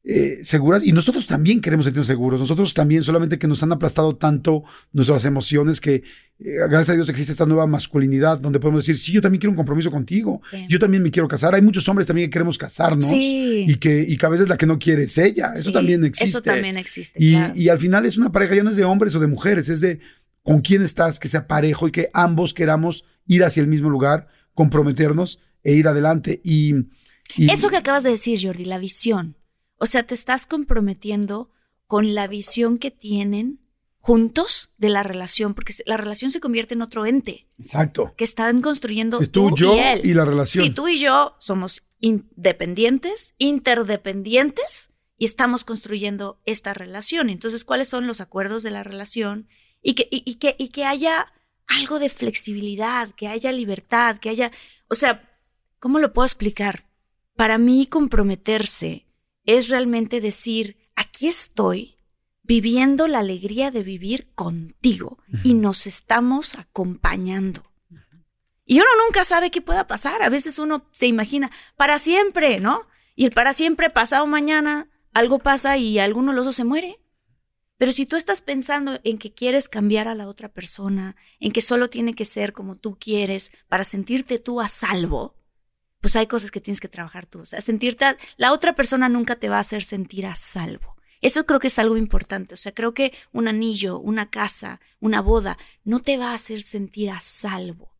[0.04, 2.40] eh, seguras y nosotros también queremos sentirnos seguros.
[2.40, 4.62] Nosotros también, solamente que nos han aplastado tanto
[4.92, 6.02] nuestras emociones que eh,
[6.38, 9.56] gracias a Dios existe esta nueva masculinidad donde podemos decir, sí, yo también quiero un
[9.56, 10.40] compromiso contigo.
[10.50, 10.66] Sí.
[10.68, 11.54] Yo también me quiero casar.
[11.54, 13.66] Hay muchos hombres también que queremos casarnos Sí.
[13.68, 15.52] y que, y que a veces la que no quiere es ella.
[15.54, 16.30] Eso Sí, también existe.
[16.30, 17.18] Eso también existe.
[17.22, 17.52] Y, claro.
[17.54, 19.80] y al final es una pareja, ya no es de hombres o de mujeres, es
[19.82, 20.00] de
[20.42, 24.28] con quién estás, que sea parejo y que ambos queramos ir hacia el mismo lugar,
[24.54, 26.40] comprometernos e ir adelante.
[26.44, 26.74] Y,
[27.36, 29.36] y- Eso que acabas de decir, Jordi, la visión.
[29.78, 31.50] O sea, te estás comprometiendo
[31.86, 33.60] con la visión que tienen
[34.00, 38.14] juntos de la relación, porque la relación se convierte en otro ente Exacto.
[38.16, 40.00] que están construyendo Es tú, tú, yo y él.
[40.04, 40.64] y la relación.
[40.64, 47.28] Sí, tú y yo somos independientes, interdependientes y estamos construyendo esta relación.
[47.30, 49.48] Entonces, ¿cuáles son los acuerdos de la relación?
[49.82, 51.32] Y que, y, y que, y que haya
[51.66, 54.52] algo de flexibilidad, que haya libertad, que haya,
[54.88, 55.27] o sea,
[55.78, 56.88] ¿cómo lo puedo explicar?
[57.36, 59.06] Para mí comprometerse
[59.44, 61.96] es realmente decir, aquí estoy
[62.42, 67.62] viviendo la alegría de vivir contigo y nos estamos acompañando.
[68.64, 70.22] Y uno nunca sabe qué pueda pasar.
[70.22, 72.86] A veces uno se imagina para siempre, ¿no?
[73.16, 77.00] Y el para siempre, pasado mañana, algo pasa y alguno de los dos se muere.
[77.78, 81.62] Pero si tú estás pensando en que quieres cambiar a la otra persona, en que
[81.62, 85.37] solo tiene que ser como tú quieres para sentirte tú a salvo,
[86.00, 87.40] pues hay cosas que tienes que trabajar tú.
[87.40, 88.04] O sea, sentirte,
[88.36, 90.96] la otra persona nunca te va a hacer sentir a salvo.
[91.20, 92.54] Eso creo que es algo importante.
[92.54, 96.62] O sea, creo que un anillo, una casa, una boda, no te va a hacer
[96.62, 97.96] sentir a salvo.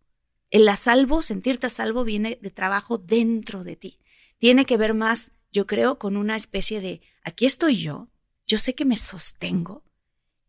[0.51, 3.99] El a salvo, sentirte a salvo, viene de trabajo dentro de ti.
[4.39, 8.09] Tiene que ver más, yo creo, con una especie de, aquí estoy yo,
[8.47, 9.85] yo sé que me sostengo,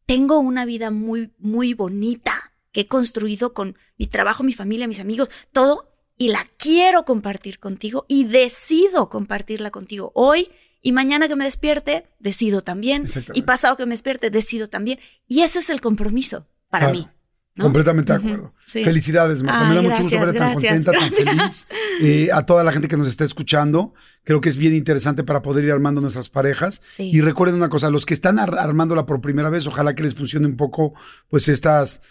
[0.06, 5.00] tengo una vida muy, muy bonita que he construido con mi trabajo, mi familia, mis
[5.00, 5.89] amigos, todo,
[6.20, 10.50] y la quiero compartir contigo y decido compartirla contigo hoy
[10.82, 15.00] y mañana que me despierte, decido también, y pasado que me despierte, decido también.
[15.28, 17.00] Y ese es el compromiso para Claro.
[17.00, 17.08] mí.
[17.56, 17.64] ¿no?
[17.66, 18.54] Completamente de acuerdo.
[18.66, 18.86] sí.
[18.86, 19.68] Felicidades, Marta.
[19.68, 21.68] Me da mucho gusto verte tan gracias, contenta, tan feliz.
[22.00, 23.94] Eh, a toda la gente que nos está escuchando,
[24.24, 26.82] creo que es bien interesante para poder ir armando nuestras parejas.
[26.88, 27.10] Sí.
[27.12, 30.16] Y recuerden una cosa, los que están ar- armándola por primera vez, ojalá que les
[30.16, 30.94] funcione un poco,
[31.28, 32.02] pues estas,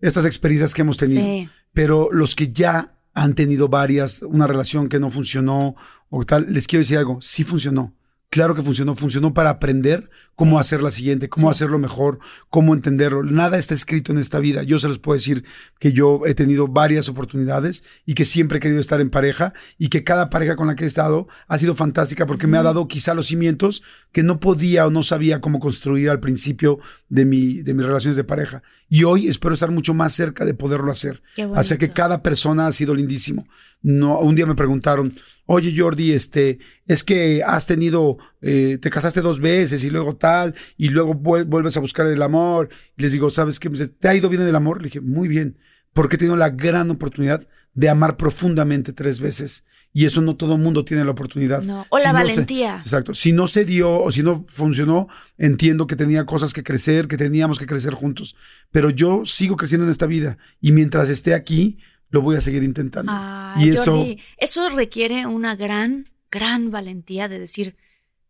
[0.00, 1.22] estas experiencias que hemos tenido.
[1.22, 1.48] Sí.
[1.72, 5.74] Pero los que ya han tenido varias, una relación que no funcionó
[6.08, 7.97] o tal, les quiero decir algo, sí funcionó.
[8.30, 12.18] Claro que funcionó, funcionó para aprender cómo hacer la siguiente, cómo hacerlo mejor,
[12.50, 13.22] cómo entenderlo.
[13.22, 14.62] Nada está escrito en esta vida.
[14.62, 15.44] Yo se los puedo decir
[15.80, 19.88] que yo he tenido varias oportunidades y que siempre he querido estar en pareja y
[19.88, 22.86] que cada pareja con la que he estado ha sido fantástica porque me ha dado
[22.86, 27.62] quizá los cimientos que no podía o no sabía cómo construir al principio de, mi,
[27.62, 28.62] de mis relaciones de pareja.
[28.90, 31.22] Y hoy espero estar mucho más cerca de poderlo hacer.
[31.56, 33.48] Así que cada persona ha sido lindísimo.
[33.80, 35.14] No, un día me preguntaron,
[35.46, 40.54] oye Jordi, este, es que has tenido, eh, te casaste dos veces y luego tal,
[40.76, 42.70] y luego vuel- vuelves a buscar el amor.
[42.96, 43.70] Y les digo, ¿sabes qué?
[43.70, 44.78] ¿Te ha ido bien en el amor?
[44.82, 45.58] Le dije, muy bien,
[45.92, 49.64] porque he tenido la gran oportunidad de amar profundamente tres veces.
[49.92, 51.62] Y eso no todo el mundo tiene la oportunidad.
[51.62, 52.76] No, o la valentía.
[52.78, 53.14] exacto.
[53.14, 55.08] Si no se dio o si no funcionó,
[55.38, 58.36] entiendo que tenía cosas que crecer, que teníamos que crecer juntos.
[58.70, 61.78] Pero yo sigo creciendo en esta vida y mientras esté aquí,
[62.10, 63.12] lo voy a seguir intentando.
[63.14, 67.76] Ay, y eso, Jordi, eso requiere una gran, gran valentía de decir,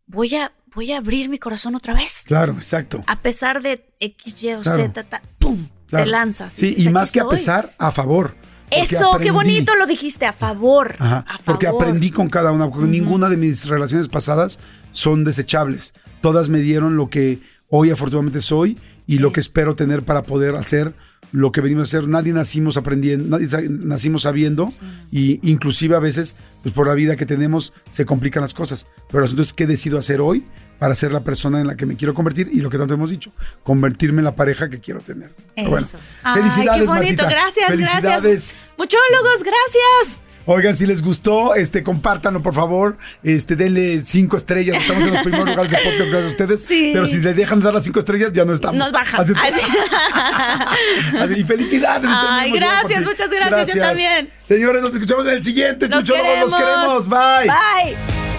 [0.05, 2.23] voy a, voy a abrir mi corazón otra vez.
[2.25, 3.03] claro, exacto.
[3.07, 4.83] A pesar de X, Y o Claro.
[4.83, 5.67] Z, ta- ¡pum!
[5.87, 6.05] claro.
[6.05, 6.53] Te lanzas.
[6.53, 7.37] Sí, y "Aquí más que a estoy".
[7.37, 8.35] pesar, a favor.
[8.69, 10.95] porque Eso, qué bonito lo dijiste, a favor.
[10.99, 11.81] Ajá, a porque favor.
[11.83, 14.59] aprendí con cada una, porque ninguna de mis relaciones pasadas
[14.91, 15.93] son desechables.
[16.21, 18.77] Todas me dieron lo que hoy afortunadamente soy
[19.07, 20.93] y lo que espero tener para poder hacer
[21.31, 22.09] lo que venimos a hacer.
[22.09, 24.69] Nadie nacimos aprendiendo, nadie nacimos sabiendo
[25.11, 28.87] y inclusive a veces, pues por la vida que tenemos, se complican las cosas.
[29.07, 30.43] Pero el asunto es qué decido hacer hoy
[30.79, 33.09] para ser la persona en la que me quiero convertir y lo que tanto hemos
[33.09, 33.31] dicho,
[33.63, 35.29] convertirme en la pareja que quiero tener.
[35.55, 35.97] Bueno, Eso.
[36.23, 37.23] Ay, felicidades, qué bonito.
[37.23, 37.29] Martita.
[37.29, 38.03] Gracias, Felicidades.
[38.03, 38.51] gracias.
[38.77, 40.21] Muchólogos, gracias.
[40.51, 42.97] Oigan, si les gustó, este, compártanlo, por favor.
[43.21, 44.81] Este, denle cinco estrellas.
[44.81, 46.63] Estamos en los primeros lugares de podcast, gracias a ustedes.
[46.65, 46.89] Sí.
[46.91, 48.75] Pero si le dejan de dar las cinco estrellas, ya no estamos.
[48.75, 49.21] Nos bajan.
[49.21, 51.17] Así es que- Ay, sí.
[51.19, 52.09] Así, y felicidades.
[52.11, 54.31] Ay, gracias, muchas gracias, yo también.
[54.47, 55.87] Señores, nos escuchamos en el siguiente.
[55.87, 57.07] Los Tuchólogos, los queremos.
[57.07, 57.09] queremos.
[57.09, 57.47] Bye.
[57.93, 58.38] Bye.